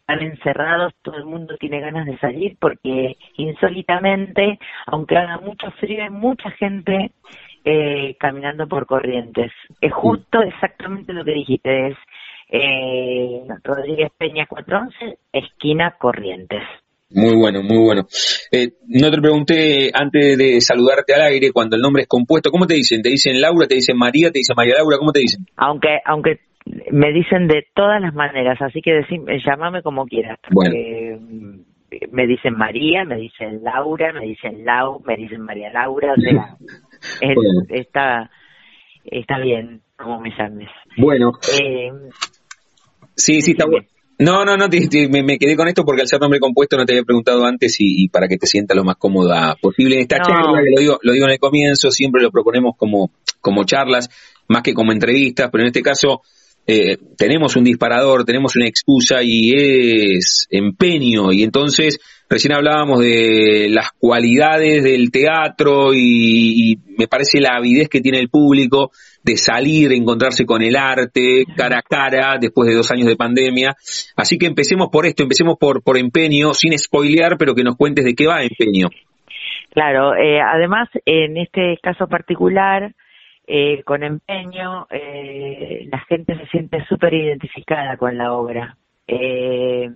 [0.06, 6.10] encerrados, todo el mundo tiene ganas de salir porque insólitamente, aunque haga mucho frío, hay
[6.10, 7.10] mucha gente
[7.64, 9.50] eh, caminando por corrientes.
[9.80, 11.96] Es justo exactamente lo que dijiste, es
[12.50, 16.62] eh, Rodríguez Peña 411, esquina Corrientes.
[17.10, 18.06] Muy bueno, muy bueno.
[18.52, 22.66] Eh, no te pregunté antes de saludarte al aire, cuando el nombre es compuesto, ¿cómo
[22.66, 23.02] te dicen?
[23.02, 24.96] ¿Te dicen Laura, te dicen María, te dicen María Laura?
[24.98, 25.44] ¿Cómo te dicen?
[25.56, 26.40] Aunque, aunque
[26.92, 29.00] me dicen de todas las maneras, así que
[29.44, 30.38] llámame como quieras.
[30.50, 31.60] Mm,
[32.12, 36.56] me dicen María, me dicen Laura, me dicen Lau, me dicen María Laura, o sea,
[37.70, 38.30] está,
[39.04, 40.68] está bien como me llames.
[40.96, 41.32] Bueno.
[41.60, 41.90] Eh,
[43.16, 43.86] sí, sí, está bueno.
[44.20, 47.04] No, no, no, me, quedé con esto porque al ser nombre compuesto no te había
[47.04, 50.70] preguntado antes y, para que te sientas lo más cómoda posible en esta charla, que
[50.74, 54.10] lo digo, lo digo en el comienzo, siempre lo proponemos como, como charlas,
[54.46, 56.20] más que como entrevistas, pero en este caso
[56.66, 61.32] eh, tenemos un disparador, tenemos una excusa y es empeño.
[61.32, 61.98] Y entonces
[62.30, 68.28] recién hablábamos de las cualidades del teatro y, me parece la avidez que tiene el
[68.28, 68.90] público
[69.24, 73.74] de salir, encontrarse con el arte cara a cara después de dos años de pandemia.
[74.16, 78.04] Así que empecemos por esto, empecemos por, por empeño, sin spoilear, pero que nos cuentes
[78.04, 78.90] de qué va empeño.
[79.70, 82.94] Claro, eh, además en este caso particular,
[83.46, 88.76] eh, con empeño, eh, la gente se siente súper identificada con la obra.
[89.08, 89.90] Eh,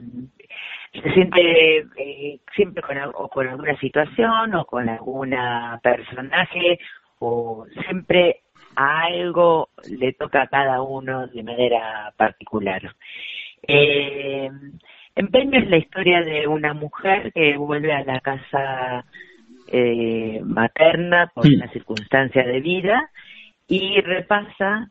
[1.03, 6.79] se siente eh, siempre con, o con alguna situación o con alguna personaje
[7.19, 8.43] o siempre
[8.77, 12.95] a algo le toca a cada uno de manera particular.
[13.67, 14.51] Eh,
[15.17, 19.05] Empeño es la historia de una mujer que vuelve a la casa
[19.69, 23.11] eh, materna por una circunstancia de vida
[23.69, 24.91] y repasa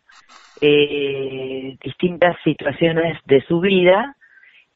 [0.62, 4.16] eh, distintas situaciones de su vida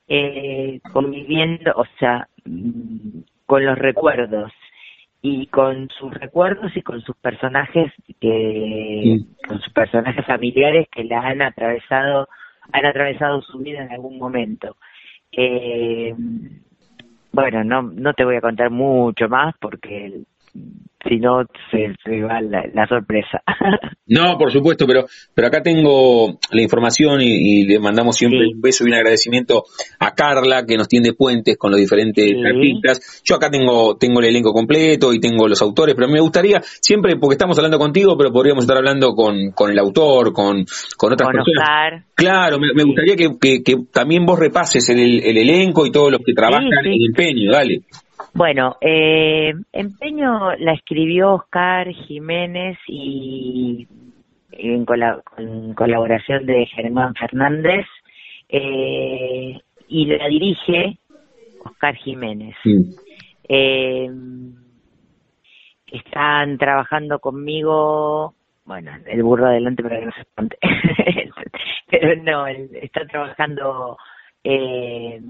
[0.07, 4.51] eh, conviviendo, o sea, mm, con los recuerdos.
[5.19, 7.91] Y con sus recuerdos y con sus personajes
[8.21, 12.29] que con sus personajes familiares que la han atravesado
[12.71, 14.77] han atravesado su vida en algún momento.
[15.31, 16.13] Eh,
[17.31, 20.21] bueno no no te voy a contar mucho más porque
[21.07, 23.41] si no se, va la, sorpresa.
[24.07, 28.83] no, por supuesto, pero pero acá tengo la información y, le mandamos siempre un beso
[28.83, 29.63] y un agradecimiento
[29.99, 33.21] a Carla que nos tiende puentes con los diferentes artistas.
[33.23, 37.15] Yo acá tengo tengo el elenco completo y tengo los autores, pero me gustaría siempre
[37.17, 40.65] porque estamos hablando contigo, pero podríamos estar hablando con, con el autor, con
[40.97, 42.05] con otras personas.
[42.15, 46.33] Claro, me, gustaría que, que, también vos repases el, el elenco y todos los que
[46.33, 47.81] trabajan en empeño, dale.
[48.37, 53.87] Bueno, eh, Empeño la escribió Oscar Jiménez y
[54.51, 57.87] en colaboración de Germán Fernández
[58.47, 60.99] eh, y la dirige
[61.65, 62.55] Oscar Jiménez.
[63.49, 64.07] Eh,
[65.87, 70.57] están trabajando conmigo, bueno, el burro adelante para que no se espante,
[71.89, 73.97] pero no, está trabajando
[74.43, 75.21] eh,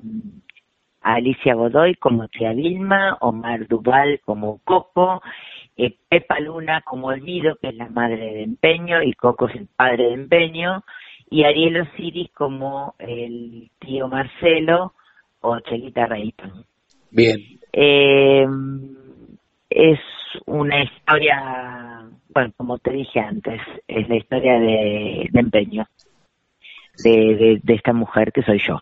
[1.14, 5.22] Alicia Godoy como Tía Vilma, Omar Duval como Coco,
[5.76, 9.68] eh, Pepa Luna como Olvido, que es la madre de Empeño, y Coco es el
[9.68, 10.84] padre de Empeño,
[11.30, 14.94] y Ariel Osiris como el tío Marcelo
[15.42, 16.66] o Chelita Rayton.
[17.12, 17.38] Bien.
[17.74, 18.46] Eh,
[19.70, 20.00] es
[20.46, 25.86] una historia, bueno, como te dije antes, es la historia de, Empeño,
[27.04, 28.80] de esta mujer que soy yo.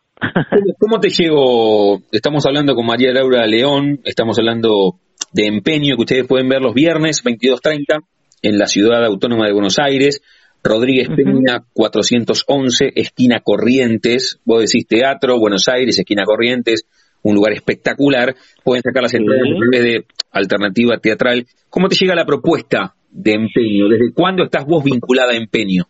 [0.79, 2.01] ¿Cómo, te llego?
[2.11, 4.95] Estamos hablando con María Laura León, estamos hablando
[5.33, 8.03] de empeño que ustedes pueden ver los viernes 22.30
[8.41, 10.21] en la ciudad autónoma de Buenos Aires.
[10.63, 14.39] Rodríguez Peña 411, esquina Corrientes.
[14.45, 16.87] Vos decís teatro, Buenos Aires, esquina Corrientes,
[17.21, 18.35] un lugar espectacular.
[18.63, 21.45] Pueden sacar las entradas en vez de alternativa teatral.
[21.69, 23.89] ¿Cómo te llega la propuesta de empeño?
[23.89, 25.83] ¿Desde cuándo estás vos vinculada a empeño?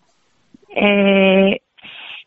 [0.76, 1.62] Eh,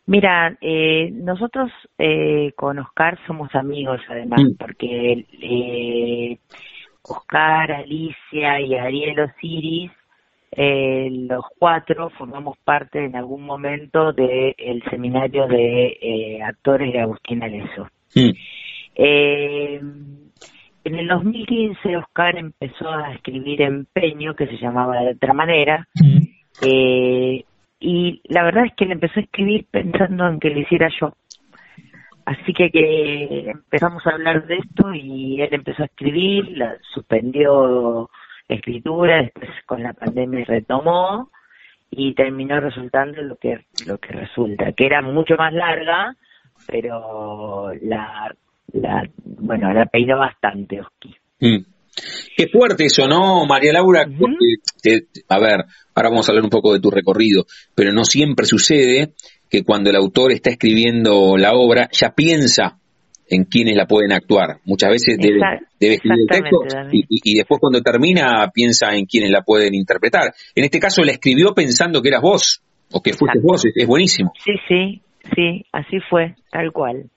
[0.09, 4.55] Mira, eh, nosotros eh, con Oscar somos amigos además, mm.
[4.57, 6.39] porque eh,
[7.03, 9.91] Oscar, Alicia y Ariel Osiris,
[10.51, 17.43] eh, los cuatro formamos parte en algún momento del seminario de eh, actores de Agustín
[17.43, 17.87] Aleso.
[18.15, 18.31] Mm.
[18.95, 20.01] en
[20.85, 26.17] el 2015 Oscar empezó a escribir Empeño, que se llamaba de otra manera, mm.
[26.63, 27.45] eh,
[27.79, 31.13] y la verdad es que él empezó a escribir pensando en que lo hiciera yo.
[32.25, 38.09] Así que, que empezamos a hablar de esto y él empezó a escribir, la, suspendió
[38.47, 41.31] la escritura, después con la pandemia retomó
[41.89, 46.15] y terminó resultando lo que lo que resulta, que era mucho más larga,
[46.67, 48.35] pero la,
[48.73, 51.15] la bueno, la peinó bastante Oski.
[51.39, 51.78] Mm.
[52.35, 54.01] Qué fuerte eso, ¿no, María Laura?
[54.01, 59.13] a ver, ahora vamos a hablar un poco de tu recorrido, pero no siempre sucede
[59.49, 62.79] que cuando el autor está escribiendo la obra ya piensa
[63.29, 64.57] en quiénes la pueden actuar.
[64.65, 65.39] Muchas veces debe,
[65.79, 66.59] escribir el texto
[66.91, 70.33] y, después cuando termina piensa en quiénes la pueden interpretar.
[70.55, 74.33] En este caso la escribió pensando que eras vos o que fuiste vos, es, buenísimo.
[74.43, 75.01] Sí, sí,
[75.35, 77.09] sí, así fue, tal cual.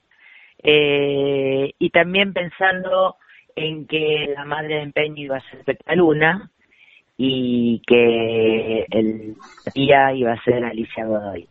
[0.62, 3.16] Eh, y también pensando
[3.56, 6.50] en que la madre de empeño iba a ser Luna
[7.16, 9.36] y que el
[9.72, 11.48] tía iba a ser Alicia Godoy.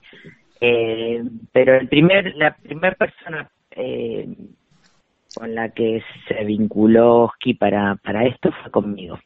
[0.60, 4.28] Eh, pero el primer, la primera persona eh,
[5.34, 9.20] con la que se vinculó Oski para, para esto fue conmigo.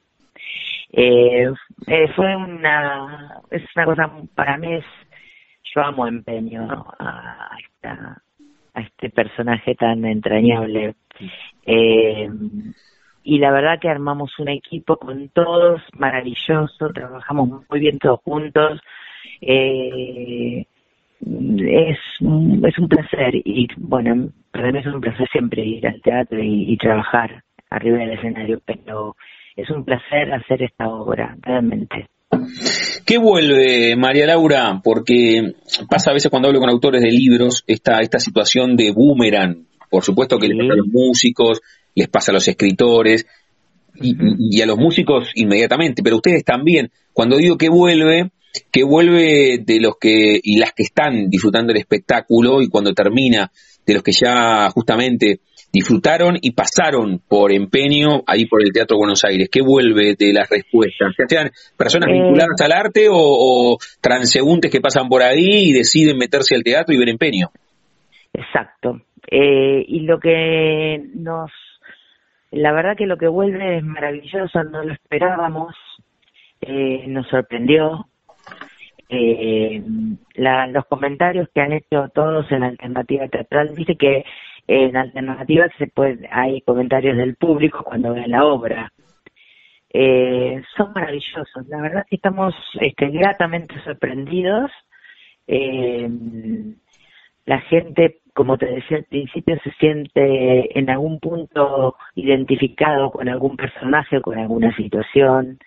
[0.92, 1.52] Eh,
[2.16, 4.86] fue una, es una cosa, para mí es,
[5.74, 6.68] yo amo empeño
[7.00, 8.22] a, esta,
[8.74, 10.96] a este personaje tan entrañable
[11.66, 12.30] Eh,
[13.24, 18.80] y la verdad que armamos un equipo con todos maravilloso, trabajamos muy bien todos juntos.
[19.42, 20.66] Eh,
[21.22, 26.38] es, es un placer y bueno, para mí es un placer siempre ir al teatro
[26.42, 29.16] y, trabajar arriba del escenario, pero
[29.56, 32.08] es un placer hacer esta obra, realmente.
[33.06, 34.82] ¿Qué vuelve, María Laura?
[34.84, 35.54] Porque
[35.90, 39.66] pasa a veces cuando hablo con autores de libros esta, esta situación de boomerang.
[39.96, 41.62] Por supuesto que les pasa a los músicos,
[41.96, 43.26] les pasa a los escritores
[43.96, 46.92] y, a los músicos inmediatamente, pero ustedes también.
[47.14, 48.30] Cuando digo que vuelve,
[48.74, 53.50] que vuelve de los que y las que están disfrutando el espectáculo y cuando termina
[53.86, 55.40] de los que ya justamente
[55.72, 59.48] disfrutaron y pasaron por empeño ahí por el Teatro Buenos Aires.
[59.50, 61.16] ¿Qué vuelve de las respuestas?
[61.30, 62.12] sean personas eh.
[62.12, 66.98] vinculadas al arte o, transeúntes que pasan por ahí y deciden meterse al teatro y
[66.98, 67.50] ver empeño.
[68.34, 69.00] Exacto.
[69.28, 71.52] Eh, y lo que nos,
[72.52, 75.76] la verdad que lo que vuelve es maravilloso, no lo esperábamos,
[76.62, 78.08] eh, nos sorprendió,
[79.10, 79.84] eh,
[80.34, 84.26] la, los comentarios que han hecho todos en alternativa teatral dice que
[84.68, 88.92] en alternativa se puede hay comentarios del público cuando ven la obra.
[89.98, 94.72] Eh, son maravillosos la verdad que estamos este, gratamente sorprendidos.
[95.48, 96.10] Eh,
[97.46, 103.56] la gente como te decía al principio se siente en algún punto identificado con algún
[103.56, 105.58] personaje o con alguna situación.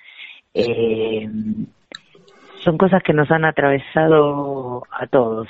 [0.52, 1.26] Eh,
[2.62, 5.48] son cosas que nos han atravesado a todos.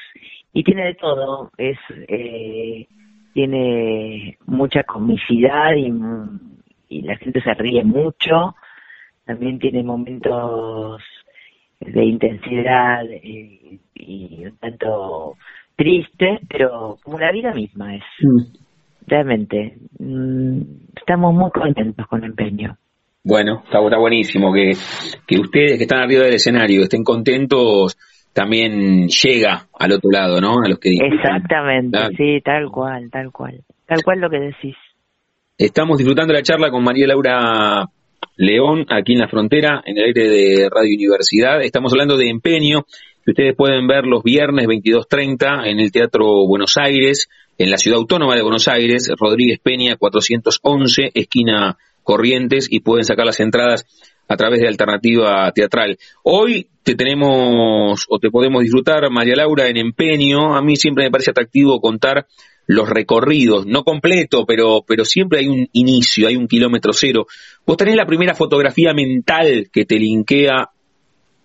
[0.52, 1.50] Y tiene de todo.
[1.58, 2.86] Es eh,
[3.34, 8.54] tiene mucha comicidad y, la gente se ríe mucho.
[9.24, 11.02] También tiene momentos
[11.80, 13.80] de intensidad y,
[14.46, 15.36] un tanto
[15.78, 18.02] triste pero como la vida misma es
[19.06, 20.60] realmente mm,
[20.94, 22.76] estamos muy contentos con el empeño
[23.28, 24.72] bueno, está, buenísimo que,
[25.26, 27.98] que ustedes que están arriba del escenario estén contentos,
[28.32, 30.62] también llega al otro lado, ¿no?
[30.64, 33.60] A los que Exactamente, sí, tal cual, tal cual.
[33.86, 34.76] Tal cual lo que decís.
[35.58, 37.84] Estamos disfrutando la charla con María Laura
[38.38, 41.60] León, aquí en la frontera, en el aire de Radio Universidad.
[41.60, 42.86] Estamos hablando de empeño,
[43.24, 47.28] que ustedes pueden ver los viernes 22.30 en el Teatro Buenos Aires,
[47.58, 53.26] en la Ciudad Autónoma de Buenos Aires, Rodríguez Peña 411, esquina Corrientes y pueden sacar
[53.26, 53.84] las entradas
[54.28, 55.98] a través de Alternativa Teatral.
[56.22, 60.54] Hoy te tenemos o te podemos disfrutar, María Laura, en empeño.
[60.54, 62.28] A mí siempre me parece atractivo contar
[62.68, 67.26] los recorridos, no completo, pero, pero siempre hay un inicio, hay un kilómetro cero.
[67.68, 70.70] Vos tenés la primera fotografía mental que te linkea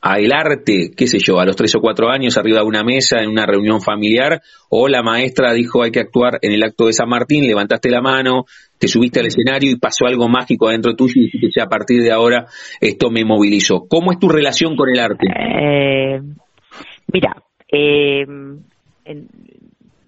[0.01, 2.82] a el arte, qué sé yo, a los tres o cuatro años arriba de una
[2.82, 6.86] mesa en una reunión familiar, o la maestra dijo hay que actuar en el acto
[6.86, 8.45] de San Martín, levantaste la mano,
[8.80, 12.13] te subiste al escenario y pasó algo mágico adentro tuyo y dijiste a partir de
[12.13, 12.45] ahora
[12.80, 13.86] esto me movilizó.
[13.89, 15.28] ¿Cómo es tu relación con el arte?
[15.28, 16.21] Eh,
[17.11, 17.36] mira,
[17.69, 18.26] eh,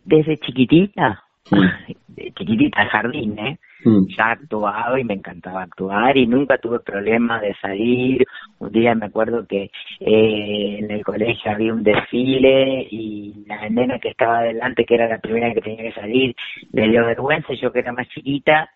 [0.06, 2.32] desde chiquitita, mm.
[2.36, 3.58] chiquitita jardín, ¿eh?
[3.86, 4.08] Mm.
[4.18, 8.26] ya actuaba y me encantaba actuar y nunca tuve problemas de salir.
[8.58, 9.70] Un día me acuerdo que
[10.00, 15.08] eh, en el colegio había un desfile y la nena que estaba adelante, que era
[15.08, 16.36] la primera que tenía que salir,
[16.72, 17.54] le dio vergüenza.
[17.54, 18.70] Yo que era más chiquita,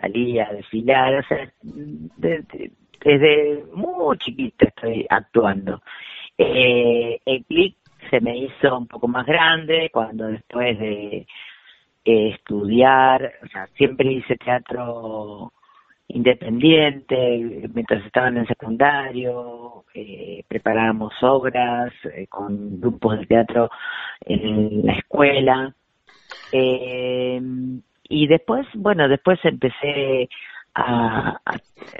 [0.00, 1.14] salía a desfilar.
[1.14, 1.50] O sea,
[2.18, 5.82] desde, muy chiquita estoy actuando.
[6.38, 7.76] Eh, el clic
[8.10, 11.26] se me hizo un poco más grande cuando después de
[12.04, 15.52] estudiar, o sea, siempre hice teatro
[16.08, 23.70] independiente, mientras estaba en secundario, eh, preparábamos obras eh, con grupos de teatro
[24.20, 25.74] en la escuela.
[26.52, 27.40] Eh,
[28.08, 30.28] y después, bueno, después empecé
[30.74, 31.38] a,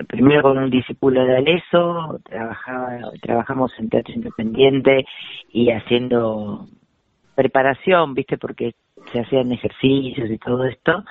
[0.09, 5.07] primero con un discípulo de Aleso, trabajaba, trabajamos en teatro independiente
[5.53, 6.67] y haciendo
[7.35, 8.75] preparación, viste, porque
[9.13, 11.05] se hacían ejercicios y todo esto,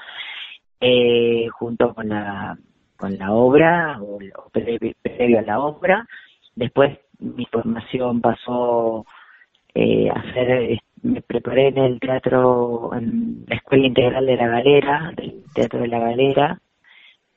[0.79, 2.57] eh, junto con la,
[2.97, 4.19] con la obra, o,
[4.51, 6.07] previo, a la obra.
[6.55, 9.05] Después mi formación pasó
[9.73, 15.11] eh, a hacer, me preparé en el teatro, en la Escuela Integral de la Galera,
[15.15, 16.59] del Teatro de la Galera,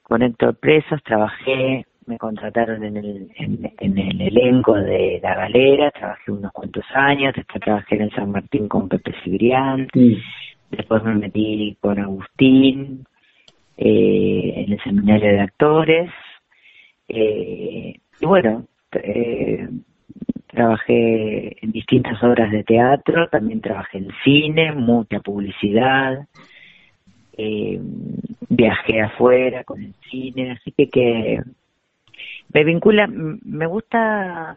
[0.03, 6.31] con Héctor Presas, trabajé me contrataron en el, en, el elenco de La Galera, trabajé
[6.31, 9.89] unos cuantos años, después trabajé en el San Martín con Pepe Cibrián,
[10.71, 13.05] después me metí con Agustín
[13.77, 16.11] eh, en el seminario de actores,
[17.09, 19.69] eh, y bueno, eh,
[20.47, 26.27] trabajé en distintas obras de teatro, también trabajé en cine, mucha publicidad,
[28.49, 31.41] viajé afuera con el cine, así que que
[32.53, 34.57] me vincula, me gusta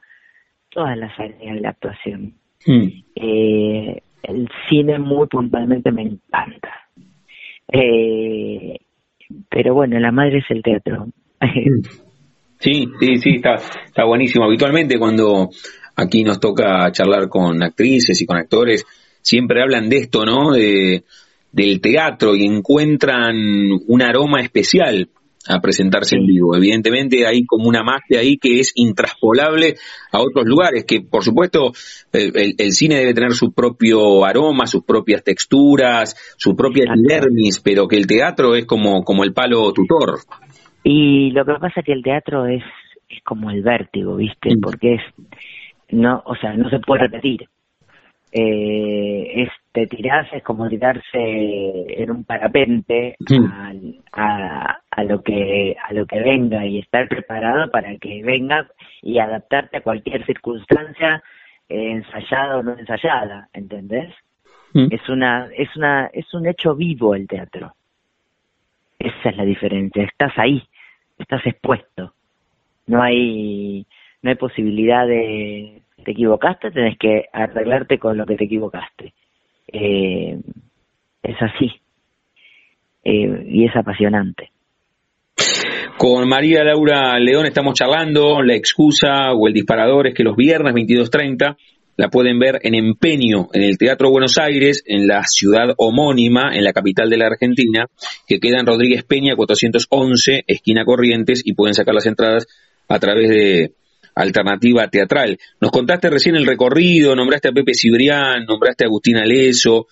[0.69, 2.33] todas las áreas de la actuación.
[2.65, 2.87] Mm.
[3.15, 6.89] Eh, el cine muy puntualmente me encanta.
[7.71, 8.77] Eh,
[9.49, 11.07] pero bueno, la madre es el teatro.
[12.59, 13.53] Sí, sí, sí, está,
[13.85, 14.45] está buenísimo.
[14.45, 15.49] Habitualmente cuando
[15.95, 18.83] aquí nos toca charlar con actrices y con actores,
[19.21, 20.53] siempre hablan de esto, ¿no?
[20.53, 21.03] De,
[21.51, 23.35] del teatro y encuentran
[23.87, 25.09] un aroma especial
[25.47, 26.55] a presentarse en vivo.
[26.55, 29.75] Evidentemente hay como una magia ahí que es intraspolable
[30.11, 31.71] a otros lugares, que por supuesto
[32.13, 37.97] el, cine debe tener su propio aroma, sus propias texturas, su propia epidermis, pero que
[37.97, 40.19] el teatro es como, como el palo tutor.
[40.83, 42.63] Y lo que pasa es que el teatro es,
[43.09, 44.55] es como el vértigo, ¿viste?
[44.55, 44.61] Mm.
[44.61, 45.01] Porque es,
[45.89, 47.47] no, o sea, no se puede repetir
[48.31, 53.15] eh, es, te tirás, es como tirarse en un parapente
[54.11, 58.67] a, a, lo que a lo que venga y estar preparado para que venga
[59.03, 61.21] y adaptarte a cualquier circunstancia
[61.69, 64.11] eh, ensayada o no ensayada, ¿entendés?
[64.73, 64.87] Mm.
[64.89, 67.73] Es una es una es un hecho vivo el teatro.
[68.97, 70.05] Esa es la diferencia.
[70.05, 70.63] Estás ahí,
[71.19, 72.13] estás expuesto.
[72.87, 73.85] No hay
[74.23, 79.13] no hay posibilidad de te equivocaste, tenés que arreglarte con lo que te equivocaste.
[79.67, 80.39] Eh,
[81.23, 81.71] es así.
[83.03, 84.51] Eh, y es apasionante.
[85.97, 90.73] Con María Laura León estamos charlando, la excusa o el disparador es que los viernes
[90.73, 91.57] 22.30
[91.97, 96.63] la pueden ver en empeño en el Teatro Buenos Aires, en la ciudad homónima, en
[96.63, 97.87] la capital de la Argentina,
[98.27, 102.45] que queda en Rodríguez Peña 411, esquina Corrientes, y pueden sacar las entradas
[102.87, 103.71] a través de
[104.17, 105.37] alternativa teatral.
[105.61, 109.87] Nos contaste recién el recorrido, nombraste a Pepe Cibrián, nombraste a Agustín Aleso.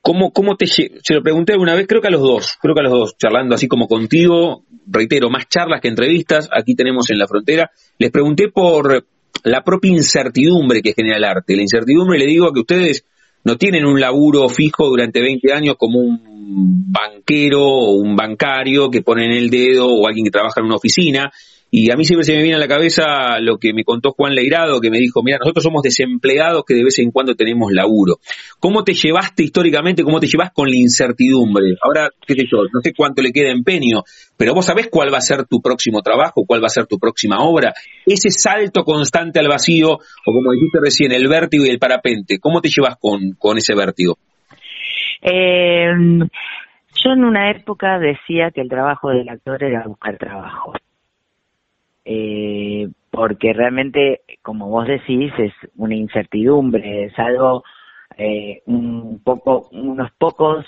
[0.00, 2.80] ¿Cómo, cómo te se lo pregunté alguna vez, creo que a los dos, creo que
[2.80, 7.18] a los dos, charlando así como contigo, reitero, más charlas que entrevistas, aquí tenemos en
[7.18, 7.70] la frontera.
[7.98, 9.04] Les pregunté por
[9.44, 11.54] la propia incertidumbre que genera el arte.
[11.54, 13.04] La incertidumbre, le digo que ustedes
[13.44, 16.20] no tienen un laburo fijo durante 20 años como un
[16.92, 20.76] banquero o un bancario que pone en el dedo o alguien que trabaja en una
[20.76, 21.32] oficina,
[21.70, 24.34] y a mí siempre se me viene a la cabeza lo que me contó Juan
[24.34, 28.16] Leirado, que me dijo, mira, nosotros somos desempleados que de vez en cuando tenemos laburo.
[28.58, 31.76] ¿Cómo te llevaste históricamente, cómo te llevas con la incertidumbre?
[31.82, 34.02] Ahora, qué sé yo, no sé cuánto le queda empeño,
[34.36, 36.98] pero vos sabés cuál va a ser tu próximo trabajo, cuál va a ser tu
[36.98, 37.72] próxima obra.
[38.04, 42.60] Ese salto constante al vacío, o como dijiste recién, el vértigo y el parapente, ¿cómo
[42.60, 44.18] te llevas con, con ese vértigo?
[45.22, 45.92] Eh,
[47.04, 50.72] yo en una época decía que el trabajo del actor era buscar trabajo
[52.12, 57.62] eh, porque realmente, como vos decís, es una incertidumbre, es algo
[58.16, 60.66] eh, un poco, unos pocos,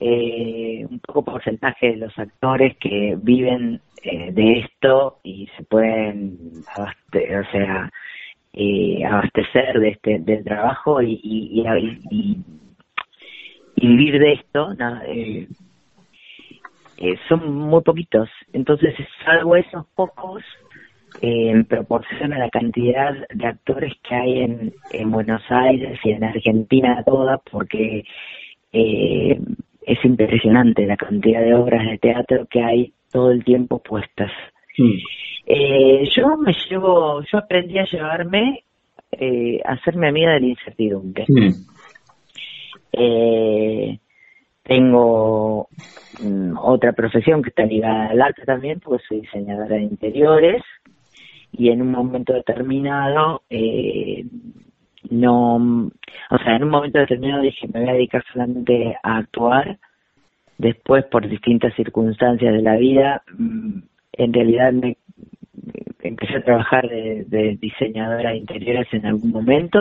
[0.00, 6.36] eh, un poco porcentaje de los actores que viven eh, de esto y se pueden
[6.74, 7.92] abastecer, o sea,
[8.52, 11.62] eh, abastecer de este del trabajo y, y,
[12.10, 12.38] y,
[13.76, 14.72] y vivir de esto,
[15.06, 15.46] eh,
[16.96, 18.28] eh, son muy poquitos.
[18.52, 18.94] Entonces,
[19.24, 20.42] salvo esos pocos,
[21.20, 26.24] en proporción a la cantidad de actores que hay en, en Buenos Aires y en
[26.24, 28.04] Argentina toda, porque
[28.72, 29.40] eh,
[29.86, 34.30] es impresionante la cantidad de obras de teatro que hay todo el tiempo puestas.
[35.46, 38.64] Eh, yo me llevo, yo aprendí a llevarme,
[39.12, 41.26] eh, a hacerme amiga de la incertidumbre.
[42.92, 43.98] Eh,
[44.62, 45.68] tengo
[46.20, 50.62] mm, otra profesión que está ligada al arte también, porque soy diseñadora de interiores
[51.56, 54.24] y en un momento determinado eh,
[55.10, 59.78] no, o sea, en un momento determinado dije me voy a dedicar solamente a actuar.
[60.56, 63.78] Después, por distintas circunstancias de la vida, mm,
[64.12, 64.96] en realidad me
[66.00, 69.80] empecé a trabajar de, de diseñadora de interiores en algún momento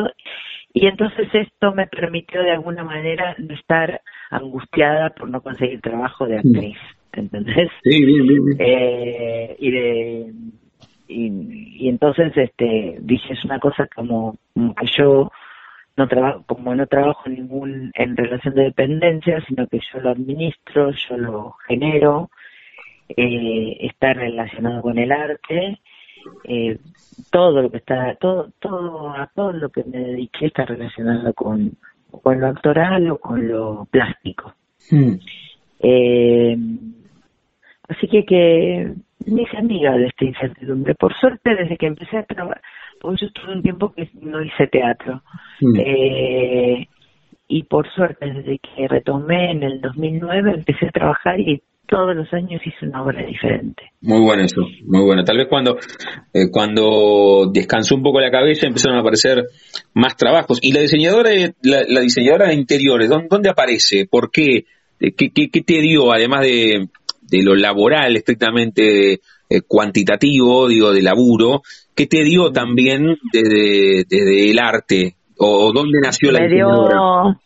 [0.74, 4.02] y entonces esto me permitió de alguna manera no estar
[4.32, 6.78] angustiada por no conseguir trabajo de actriz,
[7.14, 7.70] ¿entendés?
[7.84, 10.34] Sí, bien, bien, Eh, y de
[11.08, 15.32] y, entonces este dije es una cosa como, que yo
[15.96, 20.92] no trabajo como no trabajo ningún en relación de dependencia sino que yo lo administro
[20.92, 22.30] yo lo genero
[23.10, 25.80] eh, está relacionado con el arte
[26.46, 26.80] eh,
[27.32, 31.78] todo lo que está todo todo a todo lo que me dediqué está relacionado con
[32.10, 34.54] con lo actoral o con lo plástico
[34.90, 35.14] hmm.
[35.80, 36.58] eh,
[37.90, 38.94] así que que
[39.26, 40.96] me hice amiga de esta incertidumbre.
[40.96, 42.62] Por suerte, desde que empecé a trabajar,
[43.00, 45.22] porque yo estuve un tiempo que no hice teatro.
[45.62, 45.80] Mm.
[45.80, 46.88] Eh,
[47.48, 52.32] y por suerte, desde que retomé en el 2009, empecé a trabajar y todos los
[52.34, 53.84] años hice una obra diferente.
[54.02, 55.24] Muy bueno eso, muy bueno.
[55.24, 55.78] Tal vez cuando,
[56.34, 59.44] eh, cuando descansó un poco la cabeza empezaron a aparecer
[59.94, 60.60] más trabajos.
[60.62, 61.30] ¿Y la diseñadora,
[61.62, 64.08] la, diseñadora de interiores, ¿dónde, aparece?
[64.10, 64.66] ¿Por qué?
[65.00, 66.88] ¿Qué, qué, te dio, además de,
[67.38, 71.62] de lo laboral estrictamente eh, cuantitativo, digo, de laburo,
[71.96, 75.16] qué te dio también desde, desde el arte?
[75.38, 77.38] ¿O dónde nació la diseñadora?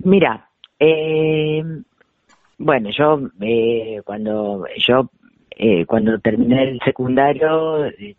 [0.00, 0.48] Mira,
[0.78, 1.62] eh,
[2.58, 5.10] bueno, yo eh, cuando yo
[5.50, 8.16] eh, cuando terminé el secundario eh,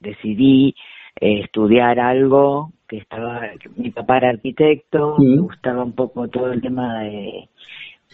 [0.00, 0.74] decidí
[1.16, 3.42] estudiar algo que estaba
[3.76, 7.48] mi papá era arquitecto, me gustaba un poco todo el tema de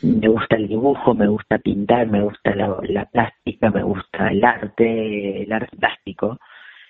[0.02, 5.42] me gusta el dibujo, me gusta pintar, me gusta la, plástica, me gusta el arte,
[5.42, 6.38] el arte plástico.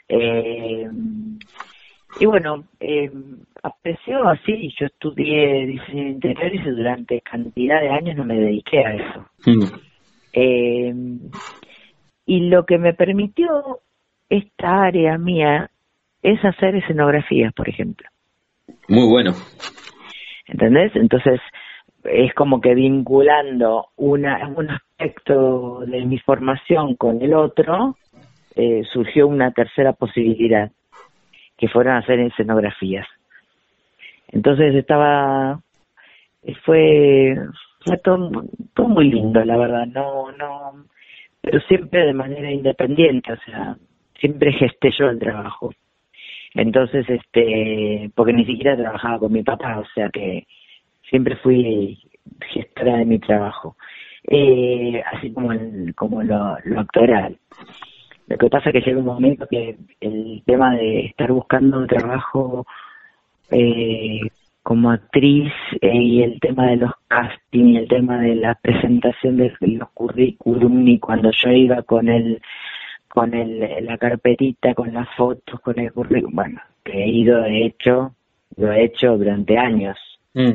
[0.08, 0.88] Eh,
[2.20, 3.10] y bueno, eh,
[3.62, 8.84] apreció así, yo estudié diseño de interiores y durante cantidad de años no me dediqué
[8.84, 9.26] a eso.
[9.46, 9.64] Mm.
[10.32, 10.94] Eh,
[12.26, 13.80] y lo que me permitió
[14.28, 15.70] esta área mía
[16.22, 18.08] es hacer escenografías, por ejemplo.
[18.88, 19.32] Muy bueno.
[20.46, 20.94] ¿Entendés?
[20.96, 21.40] Entonces,
[22.04, 27.96] es como que vinculando una, un aspecto de mi formación con el otro,
[28.54, 30.70] eh, surgió una tercera posibilidad
[31.56, 33.06] que fueron hacer escenografías.
[34.28, 35.60] Entonces estaba,
[36.64, 37.36] fue,
[37.84, 38.30] fue todo,
[38.88, 40.84] muy lindo, la verdad, no, no,
[41.40, 43.76] pero siempre de manera independiente, o sea,
[44.20, 45.72] siempre gesté yo el trabajo.
[46.54, 50.46] Entonces, este, porque ni siquiera trabajaba con mi papá, o sea que
[51.08, 51.98] siempre fui
[52.52, 53.76] gestora de mi trabajo,
[54.24, 57.38] eh, así como el, como lo, lo actoral.
[58.26, 62.66] Lo que pasa es que llega un momento que el tema de estar buscando trabajo
[63.50, 64.20] eh,
[64.62, 65.50] como actriz
[65.80, 69.88] eh, y el tema de los casting y el tema de la presentación de los
[69.94, 72.42] currículum y cuando yo iba con el
[73.08, 77.64] con el, la carpetita, con las fotos, con el currículum, bueno, que he ido, he
[77.64, 78.14] hecho,
[78.56, 79.96] lo he hecho durante años.
[80.34, 80.52] Mm.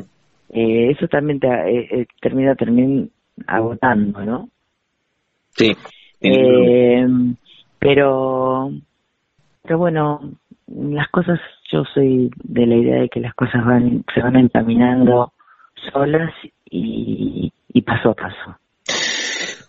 [0.56, 3.08] Eh, eso también te, termina, termina
[3.46, 4.48] agotando, ¿no?
[5.50, 5.72] Sí.
[6.20, 7.04] Eh,
[7.80, 8.70] pero,
[9.62, 10.20] pero bueno,
[10.68, 11.40] las cosas,
[11.72, 15.32] yo soy de la idea de que las cosas van, se van encaminando
[15.92, 16.32] solas
[16.70, 17.52] y,
[17.84, 18.58] paso a paso.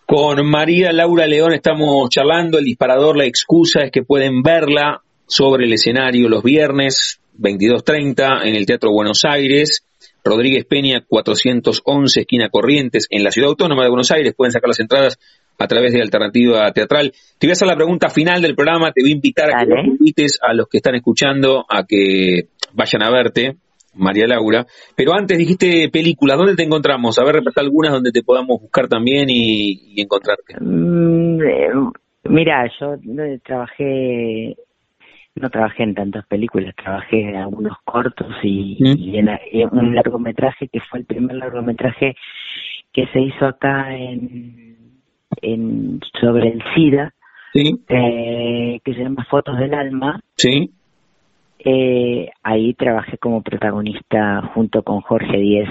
[0.05, 5.65] Con María Laura León estamos charlando, el disparador, la excusa es que pueden verla sobre
[5.65, 9.84] el escenario los viernes 22.30 en el Teatro Buenos Aires,
[10.25, 14.33] Rodríguez Peña 411, esquina Corrientes, en la Ciudad Autónoma de Buenos Aires.
[14.35, 15.19] Pueden sacar las entradas
[15.59, 17.11] a través de Alternativa Teatral.
[17.37, 19.87] Te voy a hacer la pregunta final del programa, te voy a invitar a que
[19.87, 23.55] invites a los que están escuchando a que vayan a verte,
[23.93, 24.65] María Laura.
[24.95, 27.19] Pero antes dijiste película, ¿dónde te encontramos?
[27.19, 30.55] A ver, repasar algunas donde te podamos buscar también y, encontrarte.
[30.59, 31.69] Mm, eh,
[32.29, 32.95] mira, yo
[33.43, 34.55] trabajé,
[35.35, 39.29] no trabajé en tantas películas, trabajé en algunos cortos y, y en,
[39.71, 42.15] un largometraje que fue el primer largometraje
[42.93, 44.75] que se hizo acá en
[45.41, 47.13] en, sobre el SIDA,
[47.53, 50.19] eh, que se llama Fotos del Alma.
[50.35, 50.71] Sí.
[51.59, 55.69] Eh, ahí trabajé como protagonista junto con Jorge Díez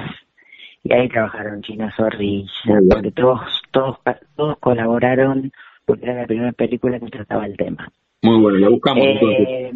[0.82, 3.98] y ahí trabajaron China Zorrilla, porque todos, todos,
[4.34, 5.52] todos colaboraron
[5.84, 7.90] porque era la primera película que trataba el tema.
[8.24, 9.70] Muy bueno, la buscamos eh,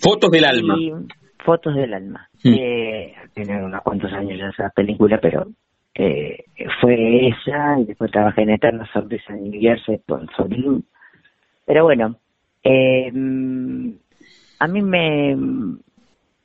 [0.00, 0.76] Fotos del alma.
[1.44, 2.28] Fotos del alma.
[2.44, 2.54] Mm.
[3.34, 5.48] tiene unos cuantos años ya esa película, pero
[5.94, 6.44] eh,
[6.80, 10.84] fue ella y después trabajé en Eterna Sorpresa en New Jersey con Solín.
[11.66, 12.14] Pero bueno,
[12.62, 13.10] eh,
[14.60, 15.36] a mí me,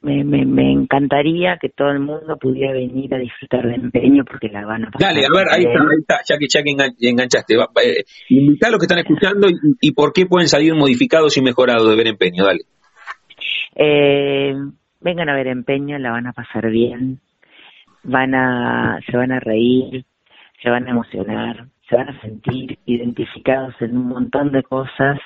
[0.04, 4.66] me, me, encantaría que todo el mundo pudiera venir a disfrutar de empeño porque la
[4.66, 5.14] van a pasar.
[5.14, 7.56] Dale, a ver, ahí está, ahí está, ya que, ya que enganchaste.
[7.56, 9.48] Eh, invita a los que están escuchando
[9.82, 12.62] y, por qué pueden salir modificados y mejorados de ver empeño, dale.
[13.76, 14.54] Eh,
[15.02, 17.20] vengan a ver empeño, la van a pasar bien
[18.04, 20.06] van a, se van a reír,
[20.62, 25.20] se van a emocionar, se van a sentir identificados en un montón de cosas.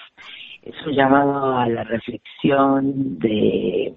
[0.61, 3.93] Es un llamado a la reflexión de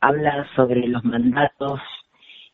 [0.00, 1.80] habla sobre los mandatos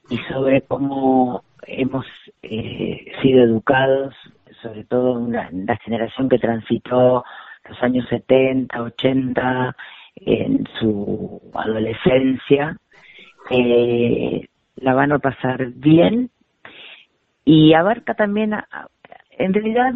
[0.09, 2.07] y sobre cómo hemos
[2.43, 4.15] eh, sido educados,
[4.63, 7.25] sobre todo la, la generación que transitó
[7.69, 9.77] los años 70, 80
[10.17, 12.77] en su adolescencia,
[13.51, 16.31] eh, la van a pasar bien
[17.45, 18.55] y abarca también,
[19.39, 19.95] en realidad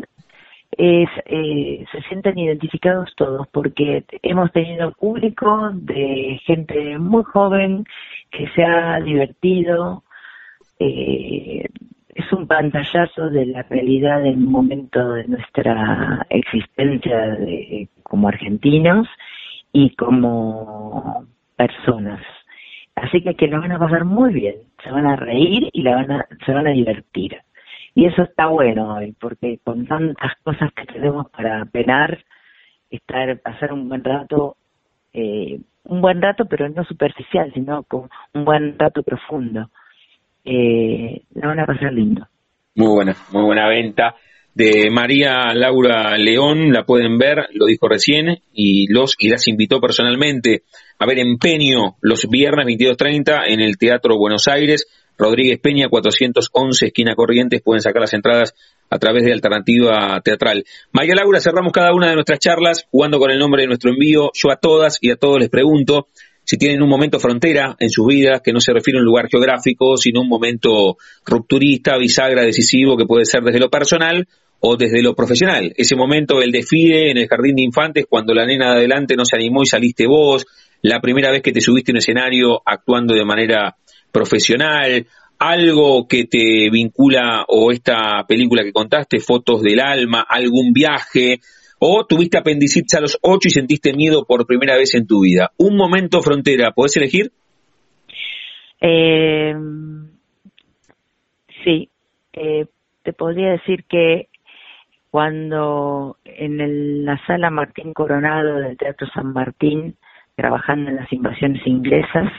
[0.76, 7.84] es, eh, se sienten identificados todos porque hemos tenido público de gente muy joven
[8.30, 10.04] que se ha divertido.
[10.78, 11.68] Eh,
[12.14, 17.38] es un pantallazo de la realidad del momento de nuestra existencia
[18.02, 19.08] como argentinos
[19.72, 22.20] y como personas.
[22.94, 25.96] Así que que lo van a pasar muy bien, se van a reír y la
[25.96, 27.38] van a, se van a divertir.
[27.94, 32.24] Y eso está bueno hoy, porque con tantas cosas que tenemos para penar,
[32.90, 34.56] estar, pasar un buen rato,
[35.12, 39.70] eh, un buen rato, pero no superficial, sino con un buen rato profundo.
[40.44, 42.26] Eh, van a pasar lindo.
[42.74, 44.14] Muy buena, muy buena venta
[44.54, 49.80] de María Laura León, la pueden ver, lo dijo recién, y los y las invitó
[49.80, 50.62] personalmente
[50.98, 54.86] a ver Empeño los viernes 22.30 en el Teatro Buenos Aires,
[55.18, 58.54] Rodríguez Peña 411, esquina Corrientes, pueden sacar las entradas
[58.90, 60.64] a través de Alternativa Teatral.
[60.92, 64.30] María Laura, cerramos cada una de nuestras charlas jugando con el nombre de nuestro envío.
[64.34, 66.08] Yo a todas y a todos les pregunto
[66.44, 69.28] si tienen un momento frontera en sus vidas, que no se refiere a un lugar
[69.30, 74.26] geográfico, sino un momento rupturista, bisagra, decisivo, que puede ser desde lo personal
[74.60, 75.72] o desde lo profesional.
[75.76, 79.24] Ese momento, el desfile en el jardín de infantes, cuando la nena de adelante no
[79.24, 80.46] se animó y saliste vos,
[80.82, 83.76] la primera vez que te subiste en un escenario actuando de manera
[84.12, 85.06] profesional,
[85.38, 91.40] algo que te vincula o esta película que contaste, fotos del alma, algún viaje,
[91.80, 95.50] o tuviste apendicitis a los ocho y sentiste miedo por primera vez en tu vida.
[95.58, 97.32] Un momento frontera, ¿podés elegir?
[98.80, 99.52] Eh,
[101.64, 101.88] sí,
[102.34, 102.66] eh,
[103.02, 104.28] te podría decir que
[105.10, 109.96] cuando en la sala Martín Coronado del Teatro San Martín,
[110.36, 112.32] trabajando en las invasiones inglesas,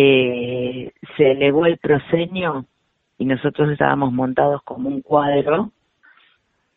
[0.00, 2.66] eh, se elevó el proscenio
[3.18, 5.72] y nosotros estábamos montados como un cuadro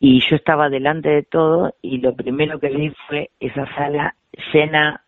[0.00, 4.16] y yo estaba delante de todo y lo primero que vi fue esa sala
[4.52, 5.04] llena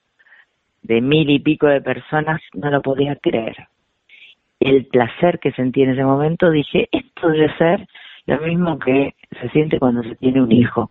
[0.82, 3.66] de mil y pico de personas, no lo podía creer.
[4.60, 7.88] El placer que sentí en ese momento, dije, esto debe ser
[8.26, 10.88] lo mismo que se siente cuando se tiene un hijo.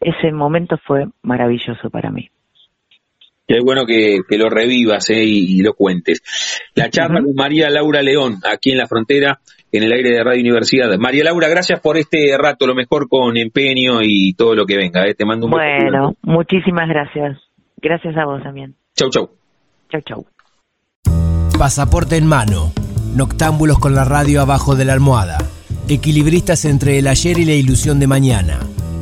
[0.00, 2.30] Ese momento fue maravilloso para mí.
[3.56, 6.22] Es bueno que, lo revivas eh, y, lo cuentes.
[6.74, 9.40] La charla con María Laura León, aquí en la frontera,
[9.72, 10.96] en el aire de Radio Universidad.
[10.98, 15.06] María Laura, gracias por este rato, lo mejor con empeño y todo lo que venga.
[15.06, 15.14] Eh.
[15.14, 17.38] Te mando un Bueno, muchísimas gracias.
[17.76, 18.74] Gracias a vos también.
[18.96, 19.30] Chau, chau.
[19.90, 20.26] Chau, chau.
[21.58, 22.72] Pasaporte en mano.
[23.14, 25.38] Noctámbulos con la radio abajo de la almohada
[25.88, 28.60] equilibristas entre el ayer y la ilusión de mañana.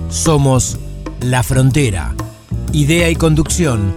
[0.08, 0.78] Somos
[1.20, 2.14] La Frontera.
[2.72, 3.96] Idea y conducción,